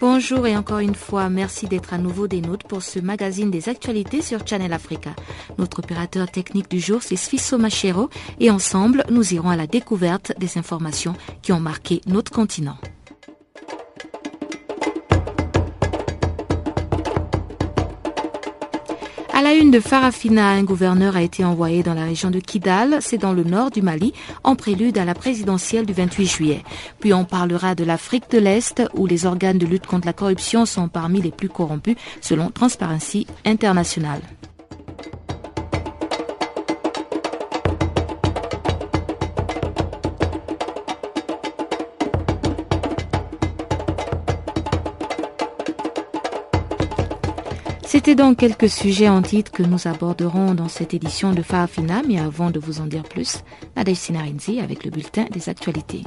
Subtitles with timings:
[0.00, 3.68] Bonjour et encore une fois, merci d'être à nouveau des nôtres pour ce magazine des
[3.68, 5.10] actualités sur Channel Africa.
[5.58, 8.08] Notre opérateur technique du jour, c'est Sfiso Machero
[8.38, 12.78] et ensemble, nous irons à la découverte des informations qui ont marqué notre continent.
[19.48, 23.16] La une de Farafina, un gouverneur a été envoyé dans la région de Kidal, c'est
[23.16, 24.12] dans le nord du Mali,
[24.44, 26.62] en prélude à la présidentielle du 28 juillet.
[27.00, 30.66] Puis on parlera de l'Afrique de l'Est, où les organes de lutte contre la corruption
[30.66, 34.20] sont parmi les plus corrompus, selon Transparency International.
[47.98, 52.20] C'était donc quelques sujets en titre que nous aborderons dans cette édition de Farafina, mais
[52.20, 53.42] avant de vous en dire plus,
[53.74, 56.04] Nadej Sinarinzi avec le bulletin des actualités.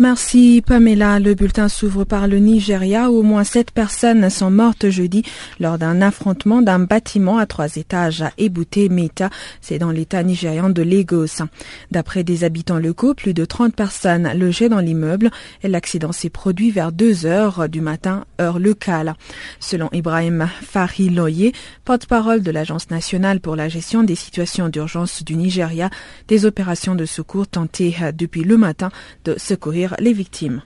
[0.00, 1.20] Merci Pamela.
[1.20, 5.22] Le bulletin s'ouvre par le Nigeria au moins sept personnes sont mortes jeudi
[5.58, 9.28] lors d'un affrontement d'un bâtiment à trois étages à Ebute Meta.
[9.60, 11.44] C'est dans l'état nigérian de Lagos.
[11.90, 15.30] D'après des habitants locaux, plus de 30 personnes logeaient dans l'immeuble
[15.62, 19.12] et l'accident s'est produit vers 2 heures du matin, heure locale.
[19.58, 21.52] Selon Ibrahim Fariloye,
[21.84, 25.90] porte-parole de l'Agence nationale pour la gestion des situations d'urgence du Nigeria,
[26.26, 28.88] des opérations de secours tentées depuis le matin
[29.26, 30.62] de secourir les victimes.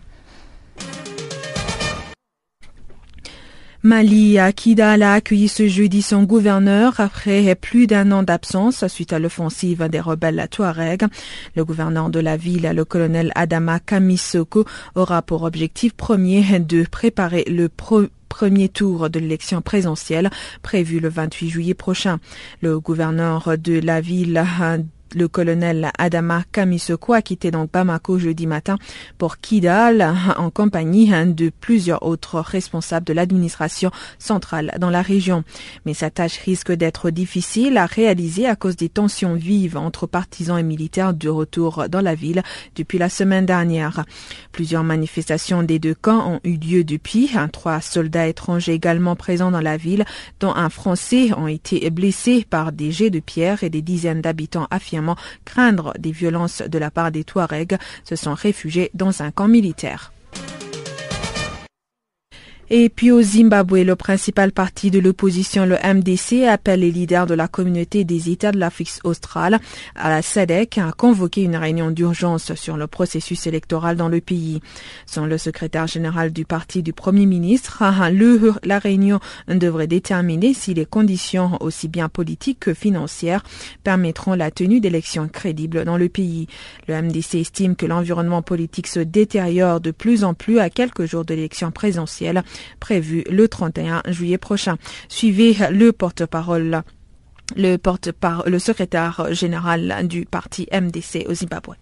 [3.84, 9.18] Mali, Kidal a accueilli ce jeudi son gouverneur après plus d'un an d'absence suite à
[9.18, 11.02] l'offensive des rebelles Touareg.
[11.54, 14.64] Le gouverneur de la ville, le colonel Adama Kamisoko,
[14.94, 20.30] aura pour objectif premier de préparer le premier tour de l'élection présidentielle
[20.62, 22.20] prévu le 28 juillet prochain.
[22.62, 24.42] Le gouverneur de la ville
[25.14, 28.78] le colonel Adama Kamisoko a quitté donc Bamako jeudi matin
[29.18, 35.44] pour Kidal en compagnie de plusieurs autres responsables de l'administration centrale dans la région.
[35.86, 40.58] Mais sa tâche risque d'être difficile à réaliser à cause des tensions vives entre partisans
[40.58, 42.42] et militaires de retour dans la ville
[42.74, 44.04] depuis la semaine dernière.
[44.52, 47.30] Plusieurs manifestations des deux camps ont eu lieu depuis.
[47.52, 50.04] Trois soldats étrangers également présents dans la ville,
[50.40, 54.66] dont un Français, ont été blessés par des jets de pierre et des dizaines d'habitants
[55.44, 60.13] craindre des violences de la part des Touaregs, se sont réfugiés dans un camp militaire.
[62.70, 67.34] Et puis au Zimbabwe, le principal parti de l'opposition, le MDC, appelle les leaders de
[67.34, 69.60] la communauté des États de l'Afrique australe
[69.94, 74.60] à la SADC à convoquer une réunion d'urgence sur le processus électoral dans le pays.
[75.04, 80.72] Selon le secrétaire général du parti du Premier ministre, le, la réunion devrait déterminer si
[80.72, 83.44] les conditions aussi bien politiques que financières
[83.82, 86.46] permettront la tenue d'élections crédibles dans le pays.
[86.88, 91.26] Le MDC estime que l'environnement politique se détériore de plus en plus à quelques jours
[91.26, 92.42] de l'élection présidentielle
[92.80, 94.76] prévu le 31 juillet prochain.
[95.08, 96.82] Suivez le porte-parole
[97.56, 97.76] le
[98.46, 101.74] le secrétaire général du parti MDC au Zimbabwe.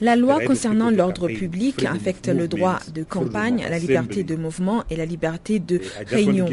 [0.00, 4.94] La loi concernant l'ordre public affecte le droit de campagne, la liberté de mouvement et
[4.96, 6.46] la liberté de réunion.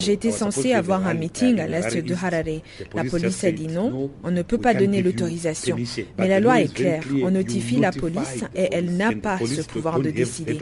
[0.00, 2.60] J'étais censé avoir un meeting à l'est de Harare.
[2.94, 5.76] La police a dit non, on ne peut pas donner l'autorisation.
[6.18, 10.00] Mais la loi est claire, on notifie la police et elle n'a pas ce pouvoir
[10.00, 10.58] de décider.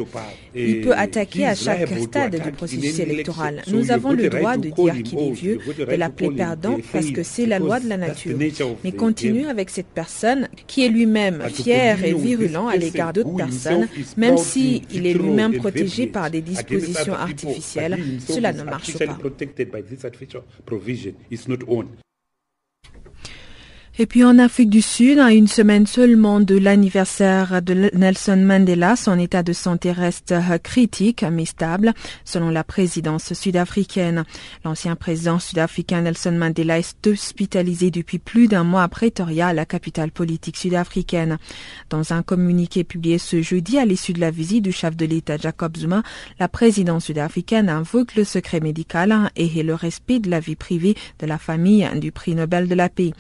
[0.55, 3.63] Il peut attaquer à chaque stade du processus électoral.
[3.69, 7.47] Nous avons le droit de dire qu'il est vieux, de l'appeler perdant parce que c'est
[7.47, 8.37] la loi de la nature.
[8.85, 13.37] Mais continue avec cette personne personne qui est lui-même fier et virulent à l'égard d'autres
[13.37, 17.97] personnes, même si il est lui-même protégé par des dispositions artificielles,
[18.27, 19.17] cela ne marche pas.
[23.99, 28.97] Et puis en Afrique du Sud, à une semaine seulement de l'anniversaire de Nelson Mandela,
[28.97, 31.93] son état de santé reste critique mais stable,
[32.25, 34.25] selon la présidence sud-africaine.
[34.65, 40.11] L'ancien président sud-africain Nelson Mandela est hospitalisé depuis plus d'un mois à Pretoria, la capitale
[40.11, 41.37] politique sud-africaine.
[41.91, 45.37] Dans un communiqué publié ce jeudi à l'issue de la visite du chef de l'État
[45.37, 46.03] Jacob Zuma,
[46.41, 51.27] la présidence sud-africaine invoque le secret médical et le respect de la vie privée de
[51.27, 53.13] la famille du prix Nobel de la paix.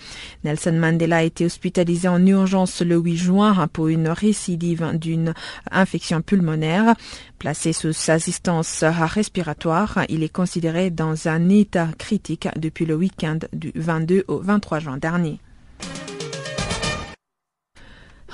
[0.70, 5.34] Mandela a été hospitalisé en urgence le 8 juin pour une récidive d'une
[5.70, 6.94] infection pulmonaire.
[7.38, 13.72] Placé sous assistance respiratoire, il est considéré dans un état critique depuis le week-end du
[13.74, 15.40] 22 au 23 juin dernier.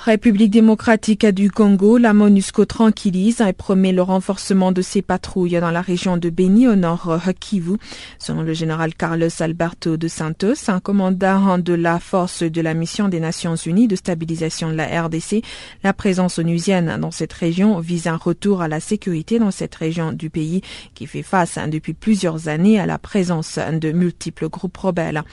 [0.01, 5.71] République démocratique du Congo, la MONUSCO tranquillise et promet le renforcement de ses patrouilles dans
[5.71, 7.73] la région de Beni au nord Kivu.
[8.17, 13.09] Selon le général Carlos Alberto de Santos, un commandant de la force de la mission
[13.09, 15.43] des Nations Unies de stabilisation de la RDC,
[15.83, 20.13] la présence onusienne dans cette région vise un retour à la sécurité dans cette région
[20.13, 20.61] du pays
[20.95, 25.23] qui fait face depuis plusieurs années à la présence de multiples groupes rebelles.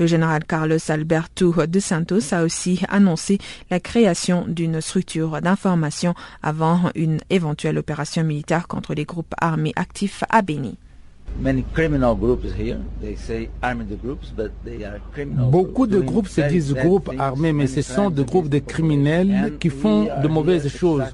[0.00, 3.38] Le général Carlos Alberto de Santos a aussi annoncé
[3.70, 4.15] la création
[4.46, 10.78] d'une structure d'information avant une éventuelle opération militaire contre les groupes armés actifs à Beni.
[15.50, 19.68] Beaucoup de groupes se disent groupes armés, mais ce sont des groupes de criminels qui
[19.68, 21.04] font de mauvaises choses,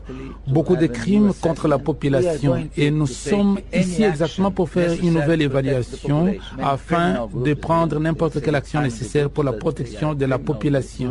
[0.46, 2.68] beaucoup de crimes contre la population.
[2.76, 6.32] Et nous sommes ici exactement pour faire une nouvelle évaluation
[6.62, 11.10] afin de prendre n'importe quelle action nécessaire pour la protection de la population.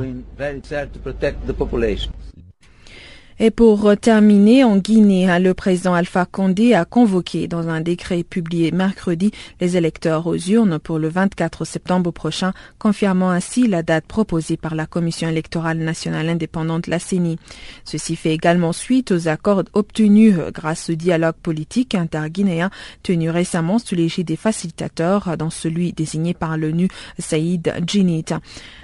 [3.44, 8.70] Et pour terminer, en Guinée, le président Alpha Condé a convoqué dans un décret publié
[8.70, 14.58] mercredi les électeurs aux urnes pour le 24 septembre prochain, confirmant ainsi la date proposée
[14.58, 17.40] par la Commission électorale nationale indépendante, la CENI.
[17.84, 22.70] Ceci fait également suite aux accords obtenus grâce au dialogue politique interguinéen
[23.02, 28.26] tenu récemment sous l'égide des facilitateurs, dans celui désigné par l'ONU Saïd Djinit.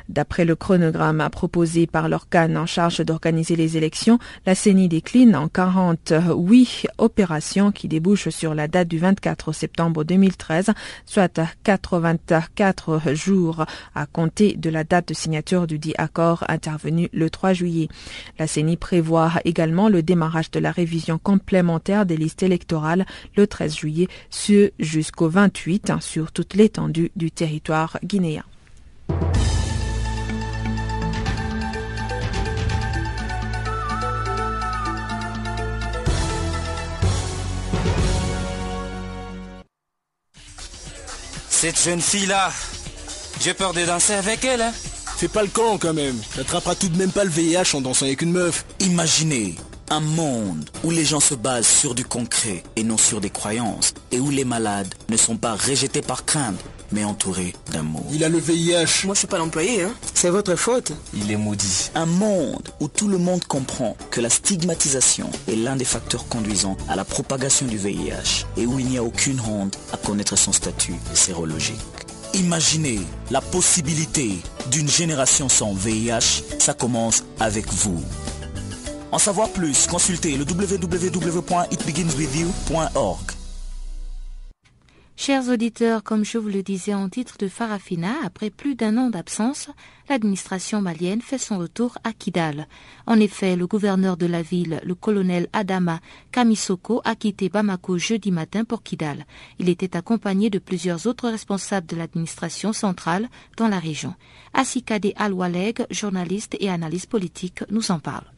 [0.09, 5.49] D'après le chronogramme proposé par l'organe en charge d'organiser les élections, la CENI décline en
[5.49, 10.71] 48 opérations qui débouchent sur la date du 24 septembre 2013,
[11.05, 17.29] soit 84 jours à compter de la date de signature du dit accord intervenu le
[17.29, 17.89] 3 juillet.
[18.39, 23.05] La CENI prévoit également le démarrage de la révision complémentaire des listes électorales
[23.35, 28.45] le 13 juillet, ce jusqu'au 28 sur toute l'étendue du territoire guinéen.
[41.59, 42.51] Cette jeune fille-là,
[43.41, 44.61] j'ai peur de danser avec elle.
[44.61, 44.71] Hein.
[45.17, 46.15] Fais pas le con quand même.
[46.35, 48.63] T'attraperas tout de même pas le VIH en dansant avec une meuf.
[48.79, 49.55] Imaginez
[49.89, 53.95] un monde où les gens se basent sur du concret et non sur des croyances
[54.11, 56.59] et où les malades ne sont pas rejetés par crainte
[56.91, 58.05] mais entourés d'amour.
[58.11, 59.05] Il a le VIH.
[59.05, 59.93] Moi je suis pas l'employé, hein.
[60.13, 60.91] C'est votre faute.
[61.13, 61.91] Il est maudit.
[61.95, 66.77] Un monde où tout le monde comprend que la stigmatisation est l'un des facteurs conduisant
[66.89, 70.51] à la propagation du VIH et où il n'y a aucune honte à connaître son
[70.51, 71.79] statut sérologique.
[72.33, 72.99] Imaginez
[73.31, 74.31] la possibilité
[74.69, 78.03] d'une génération sans VIH, ça commence avec vous.
[79.11, 83.31] En savoir plus, consultez le www.itbeginswithyou.org.
[85.19, 89.09] Chers auditeurs, comme je vous le disais en titre de Farafina, après plus d'un an
[89.09, 89.67] d'absence,
[90.09, 92.67] l'administration malienne fait son retour à Kidal.
[93.07, 98.31] En effet, le gouverneur de la ville, le colonel Adama Kamisoko, a quitté Bamako jeudi
[98.31, 99.25] matin pour Kidal.
[99.57, 104.13] Il était accompagné de plusieurs autres responsables de l'administration centrale dans la région.
[104.53, 108.36] Asikade Al-Waleg, journaliste et analyste politique, nous en parle.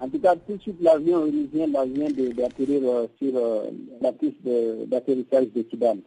[0.00, 3.64] En tout cas, tout de suite, l'avion vient d'atterrir euh, sur euh,
[4.00, 5.98] la piste d'atterrissage de, Kidal.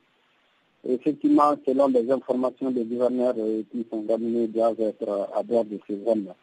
[0.88, 5.78] Effectivement, selon les informations des gouverneurs euh, qui sont amenés, doivent être à bord de
[5.88, 6.36] ces zones-là.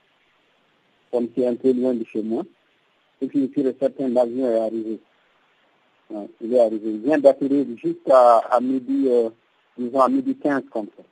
[1.11, 2.43] Comme c'est un peu loin de chez moi.
[3.23, 5.01] Et puis, sur certain, l'avion est arrivé.
[6.43, 6.91] il est arrivé.
[6.91, 9.09] Il vient d'atterrir jusqu'à à midi,
[9.79, 11.03] disons à midi 15 comme ça.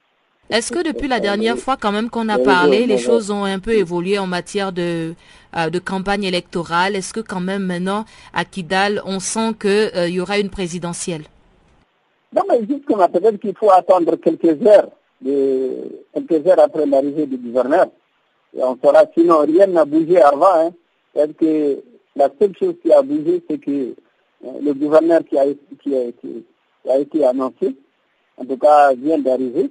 [0.49, 3.59] Est-ce que depuis la dernière fois quand même qu'on a parlé, les choses ont un
[3.59, 5.15] peu évolué en matière de,
[5.57, 6.95] euh, de campagne électorale?
[6.95, 11.25] Est-ce que quand même maintenant à Kidal, on sent qu'il euh, y aura une présidentielle?
[12.33, 14.88] Non, mais justement, peut-être qu'il faut attendre quelques heures,
[15.25, 17.87] quelques heures après l'arrivée du gouverneur.
[18.57, 20.55] Et on saura, sinon rien n'a bougé avant.
[20.55, 20.71] Hein.
[21.38, 21.83] que
[22.15, 23.95] la seule chose qui a bougé, c'est que
[24.45, 25.45] euh, le gouverneur qui a,
[25.83, 26.45] qui, a, qui
[26.88, 27.75] a été annoncé,
[28.37, 29.71] en tout cas, vient d'arriver.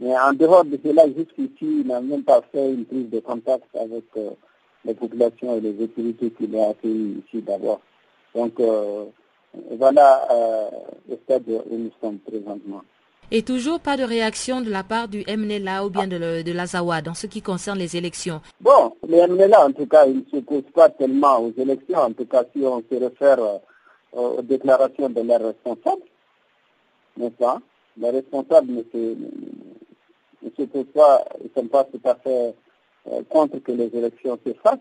[0.00, 3.64] Mais en dehors de cela, jusqu'ici, il n'a même pas fait une prise de contact
[3.74, 4.30] avec euh,
[4.84, 7.80] les populations et les autorités qui l'ont accueilli ici d'abord.
[8.34, 9.06] Donc euh,
[9.78, 10.68] voilà euh,
[11.08, 12.82] le stade où nous sommes présentement.
[13.30, 16.52] Et toujours pas de réaction de la part du MNLA ou bien de, le, de
[16.52, 18.40] l'Azawa dans ce qui concerne les élections?
[18.60, 21.98] Bon, le MNLA, en tout cas, il ne se pose pas tellement aux élections.
[21.98, 23.38] En tout cas, si on se réfère
[24.12, 26.02] aux déclarations de leurs responsables,
[27.16, 27.60] n'est-ce pas?
[27.96, 29.16] Les responsables ne se,
[30.56, 32.54] se posent pas, ils ne sont pas tout à fait
[33.12, 34.78] euh, contre que les élections se fassent.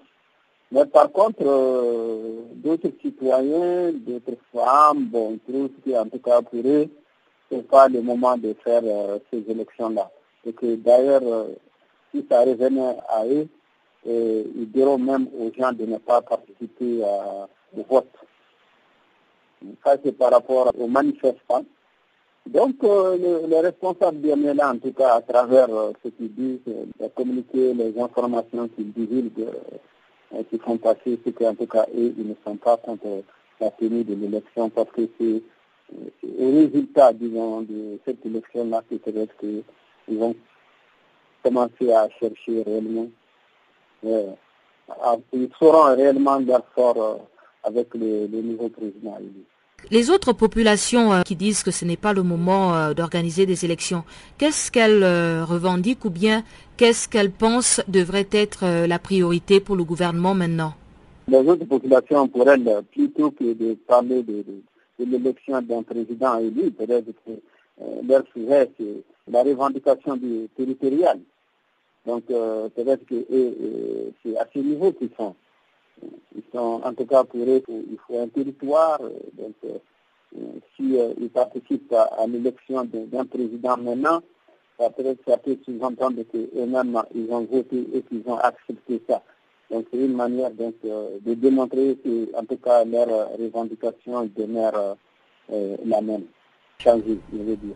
[0.71, 6.87] Mais par contre, euh, d'autres citoyens, d'autres femmes, bon, trouvent qu'en tout cas pour eux,
[7.49, 10.09] ce n'est pas le moment de faire euh, ces élections-là.
[10.45, 11.47] Et que d'ailleurs,
[12.11, 13.47] si ça revenait à eux,
[14.05, 17.01] ils diront même aux gens de ne pas participer
[17.75, 18.07] au vote.
[19.83, 21.65] Ça, c'est par rapport aux manifestants.
[22.47, 26.33] Donc, euh, le, les responsables bien là, en tout cas, à travers euh, ce qu'ils
[26.33, 29.49] disent, euh, de communiquer les informations qu'ils divulguent,
[30.49, 33.23] qui font passer, c'est qu'en tout cas, eux, ils ne sont pas contre
[33.59, 35.41] la tenue de l'élection parce que c'est
[36.39, 39.63] au résultat, disons, de cette élection-là, peut-être qu'ils
[40.17, 40.35] vont
[41.43, 43.07] commencer à chercher réellement,
[44.03, 46.39] ils sauront réellement
[46.75, 47.27] sort
[47.63, 49.17] avec le, le nouveau président.
[49.91, 53.65] Les autres populations euh, qui disent que ce n'est pas le moment euh, d'organiser des
[53.65, 54.03] élections,
[54.39, 56.43] qu'est-ce qu'elles euh, revendiquent ou bien
[56.75, 60.73] qu'est-ce qu'elles pensent devrait être la priorité pour le gouvernement maintenant?
[61.27, 64.43] Les autres populations, pour elles, plutôt que de parler de,
[64.99, 67.31] l'élection d'un président élu, peut-être que
[68.05, 71.19] leur sujet, c'est la revendication du territorial.
[72.05, 73.15] Donc, peut-être que
[74.23, 75.33] c'est à ce niveau qu'ils sont.
[76.35, 78.99] Ils sont, en tout cas, pour eux, il faut un territoire.
[79.01, 80.39] Euh, donc, euh,
[80.75, 84.21] s'ils euh, participent à, l'élection d'un président maintenant,
[84.77, 89.21] ça peut, ça peut sous-entendre qu'eux-mêmes, ils ont voté et qu'ils ont accepté ça.
[89.71, 94.97] Donc, c'est une manière donc, de démontrer que, en tout cas, leur revendication demeure
[95.49, 96.25] la même.
[96.77, 97.75] Changée, je veux dire.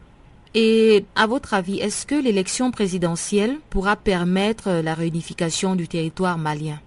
[0.54, 6.80] Et à votre avis, est-ce que l'élection présidentielle pourra permettre la réunification du territoire malien?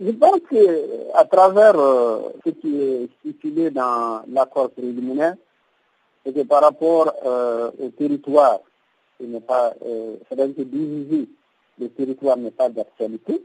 [0.00, 5.36] Je pense qu'à travers euh, ce qui est stipulé dans l'accord préliminaire,
[6.24, 8.60] c'est que par rapport euh, au territoire,
[9.20, 11.28] ce n'est pas, euh, c'est-à-dire que diviser
[11.78, 13.44] le territoire n'est pas d'actualité,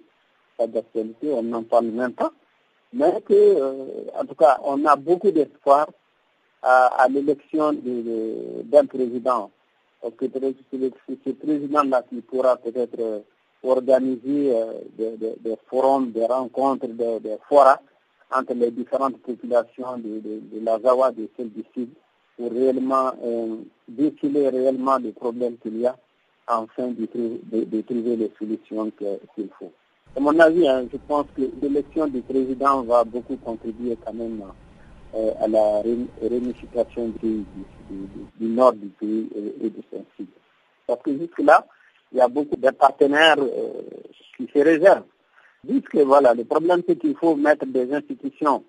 [0.58, 2.32] pas d'actualité, on n'en parle même pas,
[2.94, 5.88] mais que, en tout cas, on a beaucoup d'espoir
[6.64, 9.52] à, l'élection d'un président.
[10.02, 13.24] Parce que c'est ce président-là qui pourra peut-être
[13.64, 17.82] organiser euh, des, forums, des rencontres, des, forats
[18.32, 20.22] entre les différentes populations de,
[20.64, 21.90] la Zawa, de celle du Sud,
[22.38, 23.58] pour réellement euh,
[23.98, 25.96] réellement les problèmes qu'il y a,
[26.48, 27.06] afin de,
[27.82, 28.92] trouver les solutions
[29.36, 29.72] qu'il faut.
[30.16, 34.42] À mon avis, hein, je pense que l'élection du président va beaucoup contribuer quand même
[35.16, 35.82] euh, à la
[36.22, 37.44] réunification du,
[38.40, 40.28] du, nord du pays et, et de son sud.
[40.88, 41.66] Parce que jusque-là,
[42.12, 43.82] il y a beaucoup de partenaires euh,
[44.38, 45.06] qui se réservent.
[45.64, 48.64] Disent voilà, le problème c'est qu'il faut mettre des institutions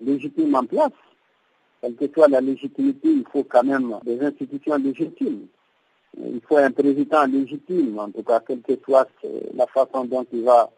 [0.00, 0.92] légitimes en place.
[1.80, 5.46] Quelle que soit la légitimité, il faut quand même des institutions légitimes.
[6.18, 9.08] Il faut un président légitime, en tout cas, quelle que soit
[9.54, 10.70] la façon dont il va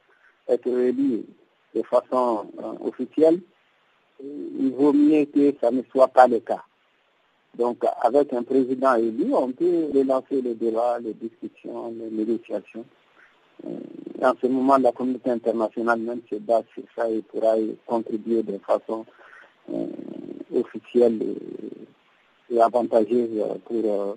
[0.48, 1.24] être élu
[1.74, 3.40] de façon euh, officielle.
[4.20, 6.64] Il vaut mieux que ça ne soit pas le cas.
[7.56, 12.84] Donc, avec un président élu, on peut relancer les débats, les discussions, les négociations.
[13.66, 13.70] Euh,
[14.22, 17.54] en ce moment, la communauté internationale même se base sur ça et pourra
[17.86, 19.04] contribuer de façon
[19.72, 19.86] euh,
[20.54, 21.18] officielle
[22.50, 24.16] et, avantageuse pour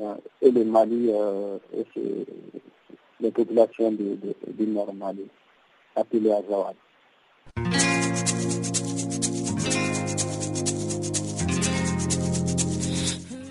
[0.00, 1.84] euh, et le Mali et
[3.20, 5.26] les populations du, du Nord Mali,
[5.96, 6.76] appelées à Zawad.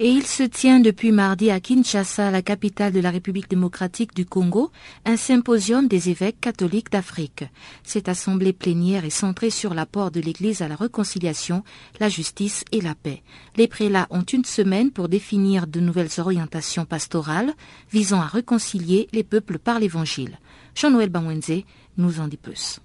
[0.00, 4.24] Et il se tient depuis mardi à Kinshasa, la capitale de la République démocratique du
[4.24, 4.70] Congo,
[5.04, 7.42] un symposium des évêques catholiques d'Afrique.
[7.82, 11.64] Cette assemblée plénière est centrée sur l'apport de l'Église à la réconciliation,
[11.98, 13.24] la justice et la paix.
[13.56, 17.52] Les prélats ont une semaine pour définir de nouvelles orientations pastorales
[17.90, 20.38] visant à réconcilier les peuples par l'Évangile.
[20.76, 21.64] Jean-Noël Bamwenze
[21.96, 22.78] nous en dit plus.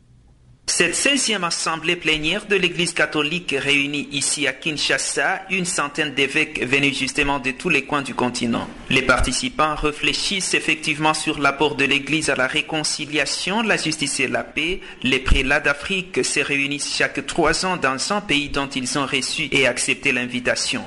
[0.75, 6.97] Cette 16e assemblée plénière de l'Église catholique réunit ici à Kinshasa une centaine d'évêques venus
[6.97, 8.67] justement de tous les coins du continent.
[8.89, 14.43] Les participants réfléchissent effectivement sur l'apport de l'Église à la réconciliation, la justice et la
[14.43, 14.79] paix.
[15.03, 19.49] Les prélats d'Afrique se réunissent chaque trois ans dans un pays dont ils ont reçu
[19.51, 20.81] et accepté l'invitation.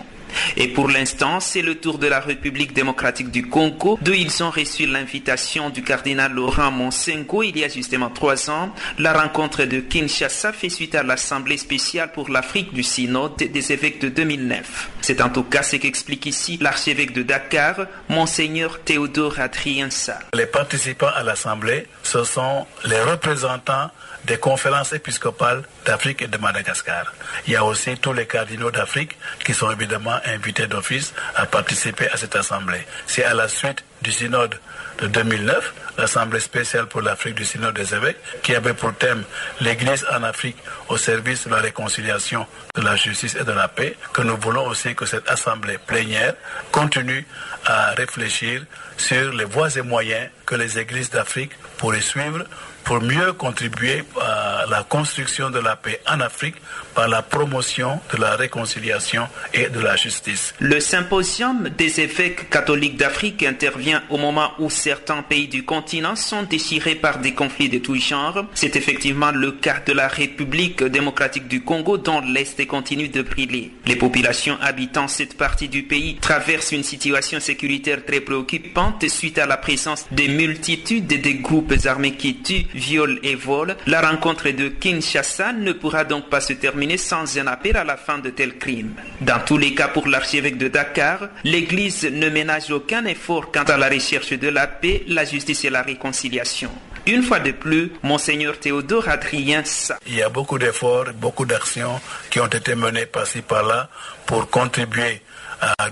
[0.57, 4.51] Et pour l'instant, c'est le tour de la République démocratique du Congo, d'où ils ont
[4.51, 8.71] reçu l'invitation du cardinal Laurent Monsengo il y a justement trois ans.
[8.99, 14.01] La rencontre de Kinshasa fait suite à l'Assemblée spéciale pour l'Afrique du Synode des évêques
[14.01, 14.91] de 2009.
[15.01, 20.19] C'est en tout cas ce qu'explique ici l'archevêque de Dakar, Monseigneur Théodore Adriensa.
[20.35, 23.91] Les participants à l'Assemblée, ce sont les représentants
[24.27, 27.13] des conférences épiscopales d'Afrique et de Madagascar.
[27.47, 32.09] Il y a aussi tous les cardinaux d'Afrique qui sont évidemment invités d'office à participer
[32.11, 32.85] à cette assemblée.
[33.07, 34.59] C'est à la suite du synode
[34.99, 39.23] de 2009, l'Assemblée spéciale pour l'Afrique du synode des évêques, qui avait pour thème
[39.61, 40.57] l'Église en Afrique
[40.89, 44.67] au service de la réconciliation, de la justice et de la paix, que nous voulons
[44.67, 46.35] aussi que cette Assemblée plénière
[46.73, 47.27] continue
[47.65, 48.63] à réfléchir
[48.97, 52.45] sur les voies et moyens que les églises d'Afrique pourraient suivre
[52.87, 56.55] pour mieux contribuer à la construction de la paix en Afrique
[56.95, 60.55] par la promotion de la réconciliation et de la justice.
[60.61, 66.45] Le symposium des évêques catholiques d'Afrique intervient au moment où certains pays du continent sont
[66.45, 68.47] déchirés par des conflits de tous genres.
[68.55, 73.73] C'est effectivement le cas de la République démocratique du Congo dont l'Est continue de briller.
[73.85, 79.47] Les populations habitant cette partie du pays traversent une situation sécuritaire très préoccupante suite à
[79.47, 84.69] la présence de multitudes de groupes armés qui tuent viol et vol, la rencontre de
[84.69, 88.59] Kinshasa ne pourra donc pas se terminer sans un appel à la fin de tels
[88.59, 88.95] crimes.
[89.21, 93.77] Dans tous les cas pour l'archevêque de Dakar, l'Église ne ménage aucun effort quant à
[93.77, 96.71] la recherche de la paix, la justice et la réconciliation.
[97.07, 99.63] Une fois de plus, Monseigneur Théodore Adrien
[100.09, 103.89] Il y a beaucoup d'efforts, beaucoup d'actions qui ont été menées par-ci par-là
[104.27, 105.23] pour contribuer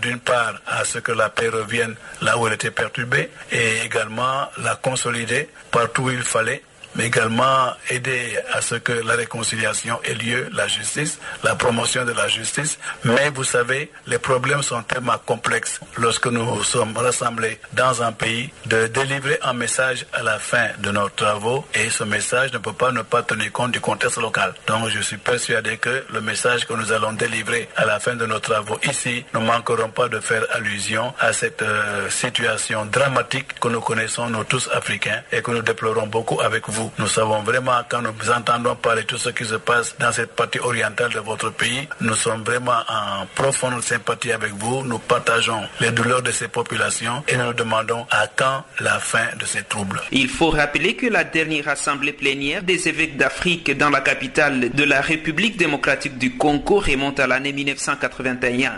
[0.02, 4.48] d'une part à ce que la paix revienne là où elle était perturbée et également
[4.58, 6.62] la consolider partout où il fallait
[6.96, 12.12] mais également aider à ce que la réconciliation ait lieu, la justice, la promotion de
[12.12, 12.78] la justice.
[13.04, 18.50] Mais vous savez, les problèmes sont tellement complexes lorsque nous sommes rassemblés dans un pays
[18.66, 22.72] de délivrer un message à la fin de nos travaux et ce message ne peut
[22.72, 24.54] pas ne pas tenir compte du contexte local.
[24.66, 28.26] Donc je suis persuadé que le message que nous allons délivrer à la fin de
[28.26, 33.68] nos travaux ici ne manqueront pas de faire allusion à cette euh, situation dramatique que
[33.68, 37.80] nous connaissons nous tous africains et que nous déplorons beaucoup avec vous nous savons vraiment,
[37.88, 41.20] quand nous entendons parler de tout ce qui se passe dans cette partie orientale de
[41.20, 44.82] votre pays, nous sommes vraiment en profonde sympathie avec vous.
[44.84, 49.44] Nous partageons les douleurs de ces populations et nous demandons à quand la fin de
[49.44, 50.00] ces troubles.
[50.12, 54.84] Il faut rappeler que la dernière assemblée plénière des évêques d'Afrique dans la capitale de
[54.84, 58.72] la République démocratique du Congo remonte à l'année 1981.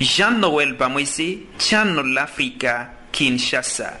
[0.00, 4.00] Jean-Noël Bamwese, Channel Africa, Kinshasa.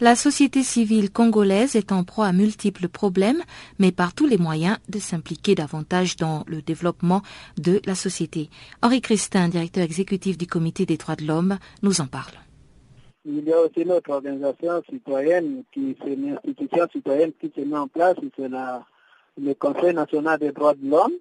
[0.00, 3.40] La société civile congolaise est en proie à multiples problèmes,
[3.78, 7.22] mais par tous les moyens de s'impliquer davantage dans le développement
[7.58, 8.50] de la société.
[8.82, 12.34] Henri Christin, directeur exécutif du Comité des droits de l'homme, nous en parle.
[13.24, 17.78] il y a aussi notre organisation citoyenne, qui c'est une institution citoyenne qui se met
[17.78, 21.14] en place, c'est le Conseil national des droits de l'homme,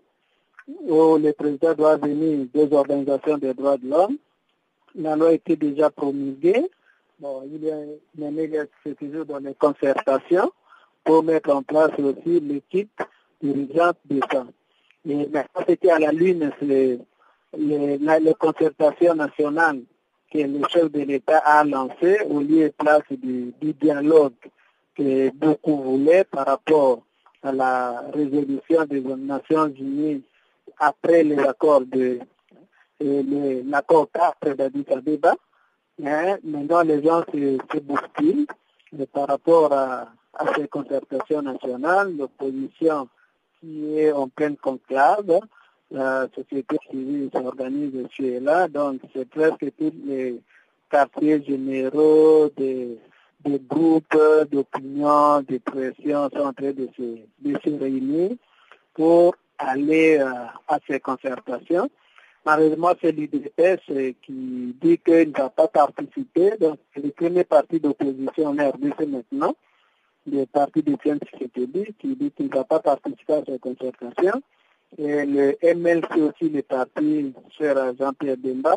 [0.68, 4.18] où le président doit venir des organisations des droits de l'homme.
[4.96, 6.70] La loi été déjà promulguée.
[7.24, 10.52] Bon, il y a, c'est toujours dans les concertations
[11.06, 13.02] pour mettre en place aussi l'équipe
[13.42, 14.46] dirigeante de ça.
[15.08, 17.00] Et maintenant, c'était à la Lune, c'est
[17.58, 19.84] les, concertations nationales
[20.34, 24.34] que le chef de l'État a lancé au lieu et place du, dialogue
[24.94, 27.04] que beaucoup voulaient par rapport
[27.42, 30.24] à la résolution des Nations Unies
[30.78, 32.20] après les accords de
[33.00, 35.36] l'accord 4 d'Addis Abeba.
[36.02, 38.48] Hein, maintenant, les gens se, se bousculent
[39.14, 40.08] par rapport à,
[40.56, 43.08] ces concertations nationales, l'opposition
[43.60, 45.40] qui est en pleine conclave,
[45.92, 50.42] la société civile s'organise ici et là, donc c'est presque tous les
[50.90, 52.98] quartiers généraux des,
[53.46, 54.18] groupes
[54.52, 58.32] d'opinion, de pression sont en train de se, de se réunir
[58.96, 60.32] pour aller euh,
[60.68, 61.90] à ces concertations.
[62.46, 63.86] Malheureusement, c'est l'IDPS
[64.22, 66.58] qui dit qu'il ne va pas participer.
[66.60, 69.56] Donc, le premier parti d'opposition en RDC maintenant,
[70.26, 74.42] le parti de Tshisekedi, qui dit qu'il ne va pas participer à ces concertations
[74.98, 78.76] et le MLC aussi, le parti cher Jean-Pierre Bemba,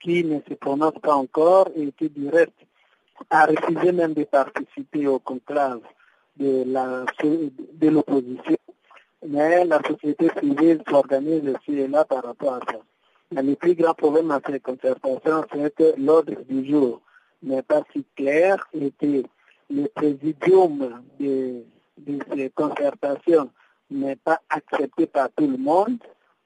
[0.00, 2.52] qui ne se prononce pas encore et qui du reste
[3.28, 5.80] a refusé même de participer au conclave
[6.38, 8.56] de la de l'opposition.
[9.28, 12.78] Mais la société civile s'organise aussi là par rapport à ça.
[13.32, 17.00] Le plus grand problème à ces concertations, c'est que l'ordre du jour
[17.42, 19.22] n'est pas si clair et que
[19.70, 21.64] le présidium de
[22.06, 23.50] ces concertations
[23.90, 25.98] n'est pas accepté par tout le monde.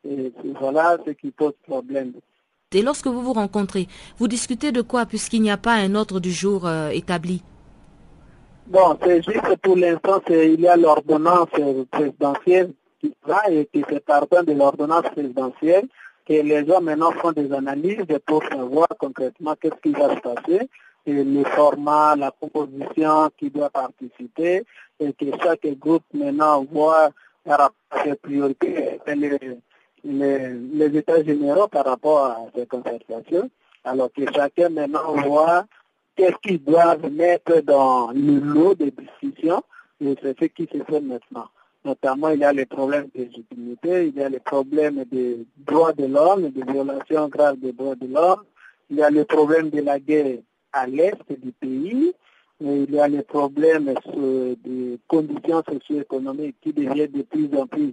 [0.07, 2.13] Et voilà ce qui pose problème.
[2.73, 3.87] Et lorsque vous vous rencontrez,
[4.19, 7.43] vous discutez de quoi puisqu'il n'y a pas un ordre du jour euh, établi?
[8.67, 11.49] Bon, c'est juste pour l'instant, il y a l'ordonnance
[11.91, 15.87] présidentielle qui va et qui fait partie de l'ordonnance présidentielle
[16.27, 20.69] que les gens maintenant font des analyses pour savoir concrètement qu'est-ce qui va se passer.
[21.07, 24.65] Le format, la composition qui doit participer.
[25.01, 27.11] Et que chaque groupe maintenant voit
[27.45, 29.39] par rapport à ces priorités, les,
[30.05, 33.51] les, États généraux par rapport à ces concertations,
[33.85, 35.65] alors que chacun maintenant voit
[36.17, 39.63] qu'est-ce qu'ils doivent mettre dans le lot de discussions,
[40.01, 41.49] et c'est ce qui se fait maintenant.
[41.85, 45.93] Notamment, il y a les problèmes de légitimité, il y a les problèmes des droits
[45.93, 48.43] de l'homme, des violations graves des droits de l'homme,
[48.89, 50.39] il y a les problèmes de la guerre
[50.73, 52.15] à l'est du pays,
[52.61, 57.93] il y a les problèmes de conditions socio-économiques qui deviennent de plus en plus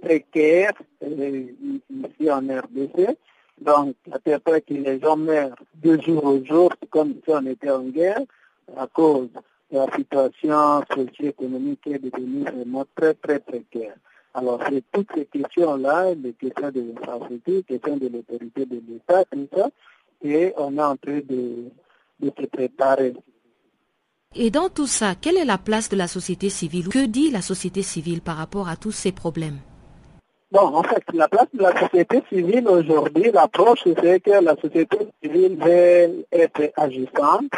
[0.00, 0.72] précaires
[1.02, 1.46] euh,
[1.90, 3.16] ici en RDC.
[3.60, 7.46] Donc, à peu près que les gens meurent de jour au jour, comme si on
[7.46, 8.22] était en guerre,
[8.76, 9.28] à cause
[9.74, 13.96] la situation socio-économique est devenue vraiment très, très précaire.
[14.32, 19.24] Alors, c'est toutes ces questions-là, les questions de l'infrastructure, les questions de l'autorité de l'État,
[19.30, 19.68] tout ça,
[20.22, 21.70] et on est en train de,
[22.20, 23.14] de se préparer.
[24.36, 26.88] Et dans tout ça, quelle est la place de la société civile?
[26.88, 29.58] Que dit la société civile par rapport à tous ces problèmes?
[30.50, 34.98] Bon, en fait, la place de la société civile aujourd'hui, l'approche, c'est que la société
[35.22, 37.52] civile veut être agissante,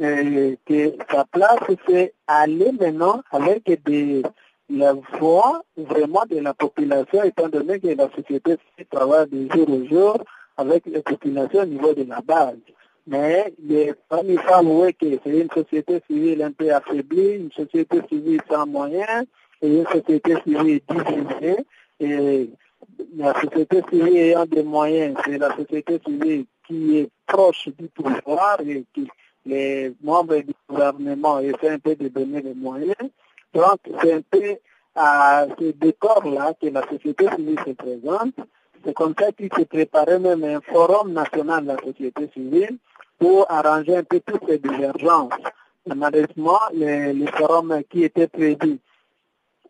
[0.00, 4.22] et que sa place, c'est aller maintenant avec des,
[4.70, 8.56] la voix vraiment de la population, étant donné que la société
[8.90, 10.18] travaille de jour au jour
[10.56, 12.58] avec les populations au niveau de la base.
[13.06, 18.40] Mais il faut avouer que c'est une société civile un peu affaiblie, une société civile
[18.50, 19.24] sans moyens
[19.62, 21.64] et une société civile divisée.
[22.00, 22.50] Et
[23.16, 28.60] la société civile ayant des moyens, c'est la société civile qui est proche du pouvoir
[28.60, 29.08] et qui
[29.48, 32.94] les membres du gouvernement essaient un peu de donner les moyens.
[33.54, 34.56] Donc c'est un peu
[34.94, 38.34] à ce décor-là que la société civile se présente.
[38.84, 42.76] C'est comme ça qu'il s'est préparé même un forum national de la société civile
[43.18, 45.32] pour arranger un peu toutes ces divergences.
[45.86, 48.78] Malheureusement, le, forum qui était prévu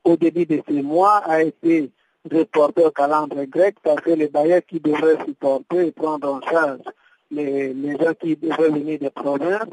[0.03, 1.91] au début de ce mois a été
[2.31, 6.81] reporté au calendrier grec parce que les bailleurs qui devraient supporter et prendre en charge
[7.31, 9.69] les, gens qui devraient venir des provinces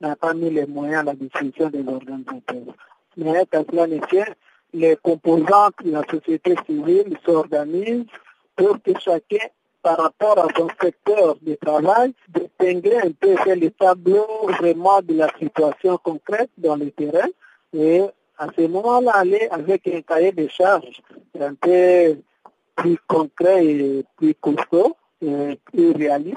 [0.00, 2.74] n'ont pas mis les moyens à la disposition des organisateurs.
[3.16, 3.98] Mais quand cela ne
[4.72, 8.06] les composantes de la société civile s'organisent
[8.56, 9.46] pour que chacun
[9.82, 15.28] par rapport à son secteur de travail, distinguer un peu les tableaux vraiment de la
[15.38, 17.28] situation concrète dans le terrain
[17.72, 18.02] et
[18.38, 21.00] à ce moment-là aller avec un cahier de charges
[21.38, 22.18] un peu
[22.76, 26.36] plus concret et plus costaud et plus réaliste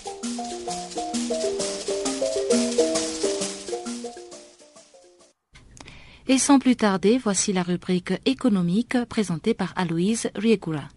[6.27, 10.87] Et sans plus tarder, voici la rubrique économique présentée par Aloïse Riekura.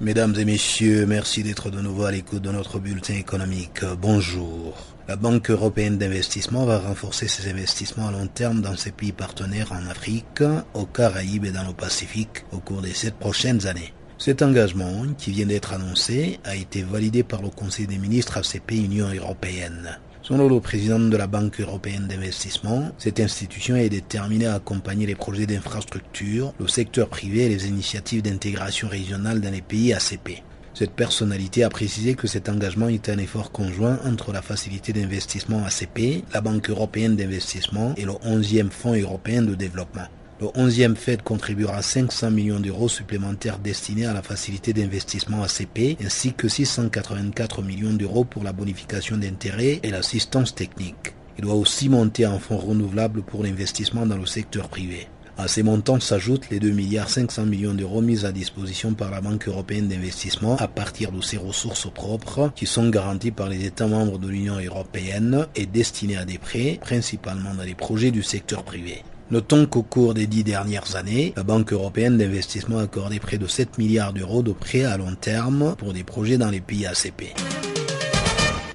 [0.00, 3.82] Mesdames et messieurs, merci d'être de nouveau à l'écoute de notre bulletin économique.
[4.00, 4.93] Bonjour.
[5.06, 9.72] La Banque européenne d'investissement va renforcer ses investissements à long terme dans ses pays partenaires
[9.72, 13.92] en Afrique, aux Caraïbes et dans le Pacifique au cours des sept prochaines années.
[14.16, 18.70] Cet engagement, qui vient d'être annoncé, a été validé par le Conseil des ministres ACP
[18.72, 19.98] Union européenne.
[20.22, 25.16] Selon le président de la Banque européenne d'investissement, cette institution est déterminée à accompagner les
[25.16, 30.42] projets d'infrastructure, le secteur privé et les initiatives d'intégration régionale dans les pays ACP.
[30.74, 35.62] Cette personnalité a précisé que cet engagement est un effort conjoint entre la facilité d'investissement
[35.64, 40.08] ACP, la Banque européenne d'investissement et le 11e Fonds européen de développement.
[40.40, 46.32] Le 11e FED contribuera 500 millions d'euros supplémentaires destinés à la facilité d'investissement ACP ainsi
[46.32, 51.14] que 684 millions d'euros pour la bonification d'intérêts et l'assistance technique.
[51.38, 55.06] Il doit aussi monter un fonds renouvelable pour l'investissement dans le secteur privé.
[55.36, 59.20] À ces montants s'ajoutent les 2 milliards 500 millions d'euros mis à disposition par la
[59.20, 63.88] Banque européenne d'investissement à partir de ses ressources propres qui sont garanties par les États
[63.88, 68.62] membres de l'Union européenne et destinés à des prêts, principalement dans les projets du secteur
[68.62, 69.02] privé.
[69.32, 73.48] Notons qu'au cours des dix dernières années, la Banque européenne d'investissement a accordé près de
[73.48, 77.34] 7 milliards d'euros de prêts à long terme pour des projets dans les pays ACP.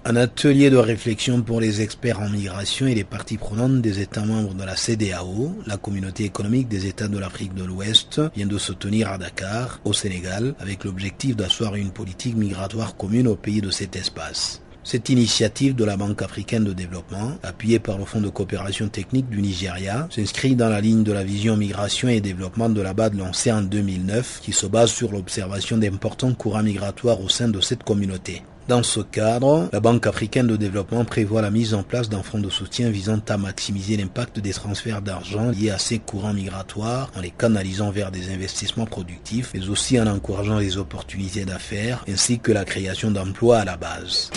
[0.06, 4.24] Un atelier de réflexion pour les experts en migration et les parties prenantes des États
[4.24, 8.58] membres de la CDAO, la communauté économique des États de l'Afrique de l'Ouest, vient de
[8.58, 13.60] se tenir à Dakar, au Sénégal, avec l'objectif d'asseoir une politique migratoire commune au pays
[13.60, 14.62] de cet espace.
[14.86, 19.30] Cette initiative de la Banque africaine de développement, appuyée par le Fonds de coopération technique
[19.30, 23.16] du Nigeria, s'inscrit dans la ligne de la vision migration et développement de la BAD
[23.16, 27.84] lancée en 2009, qui se base sur l'observation d'importants courants migratoires au sein de cette
[27.84, 28.44] communauté.
[28.70, 32.38] Dans ce cadre, la Banque africaine de développement prévoit la mise en place d'un fonds
[32.38, 37.22] de soutien visant à maximiser l'impact des transferts d'argent liés à ces courants migratoires en
[37.22, 42.52] les canalisant vers des investissements productifs, mais aussi en encourageant les opportunités d'affaires ainsi que
[42.52, 44.30] la création d'emplois à la base.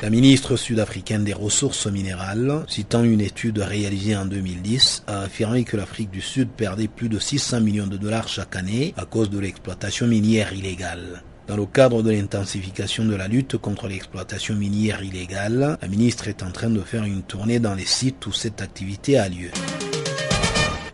[0.00, 5.76] La ministre sud-africaine des Ressources minérales, citant une étude réalisée en 2010, a affirmé que
[5.76, 9.40] l'Afrique du Sud perdait plus de 600 millions de dollars chaque année à cause de
[9.40, 11.24] l'exploitation minière illégale.
[11.48, 16.42] Dans le cadre de l'intensification de la lutte contre l'exploitation minière illégale, la ministre est
[16.42, 19.50] en train de faire une tournée dans les sites où cette activité a lieu.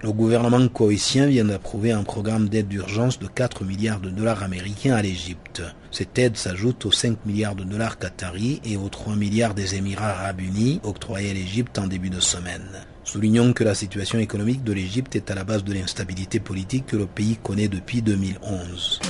[0.01, 4.95] Le gouvernement coïtien vient d'approuver un programme d'aide d'urgence de 4 milliards de dollars américains
[4.95, 5.63] à l'Égypte.
[5.91, 10.11] Cette aide s'ajoute aux 5 milliards de dollars qataris et aux 3 milliards des Émirats
[10.11, 12.87] arabes unis octroyés à l'Égypte en début de semaine.
[13.05, 16.97] Soulignons que la situation économique de l'Égypte est à la base de l'instabilité politique que
[16.97, 19.01] le pays connaît depuis 2011.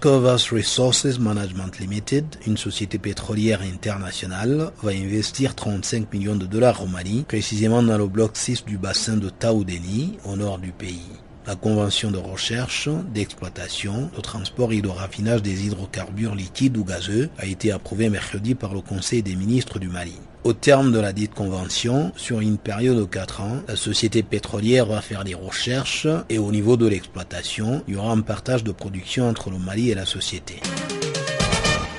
[0.00, 6.86] Covas Resources Management Limited, une société pétrolière internationale, va investir 35 millions de dollars au
[6.86, 11.04] Mali, précisément dans le bloc 6 du bassin de Taoudeni, au nord du pays.
[11.46, 17.28] La convention de recherche, d'exploitation, de transport et de raffinage des hydrocarbures liquides ou gazeux
[17.36, 20.16] a été approuvée mercredi par le Conseil des ministres du Mali.
[20.42, 24.86] Au terme de la dite convention, sur une période de 4 ans, la société pétrolière
[24.86, 28.72] va faire des recherches et au niveau de l'exploitation, il y aura un partage de
[28.72, 30.60] production entre le Mali et la société.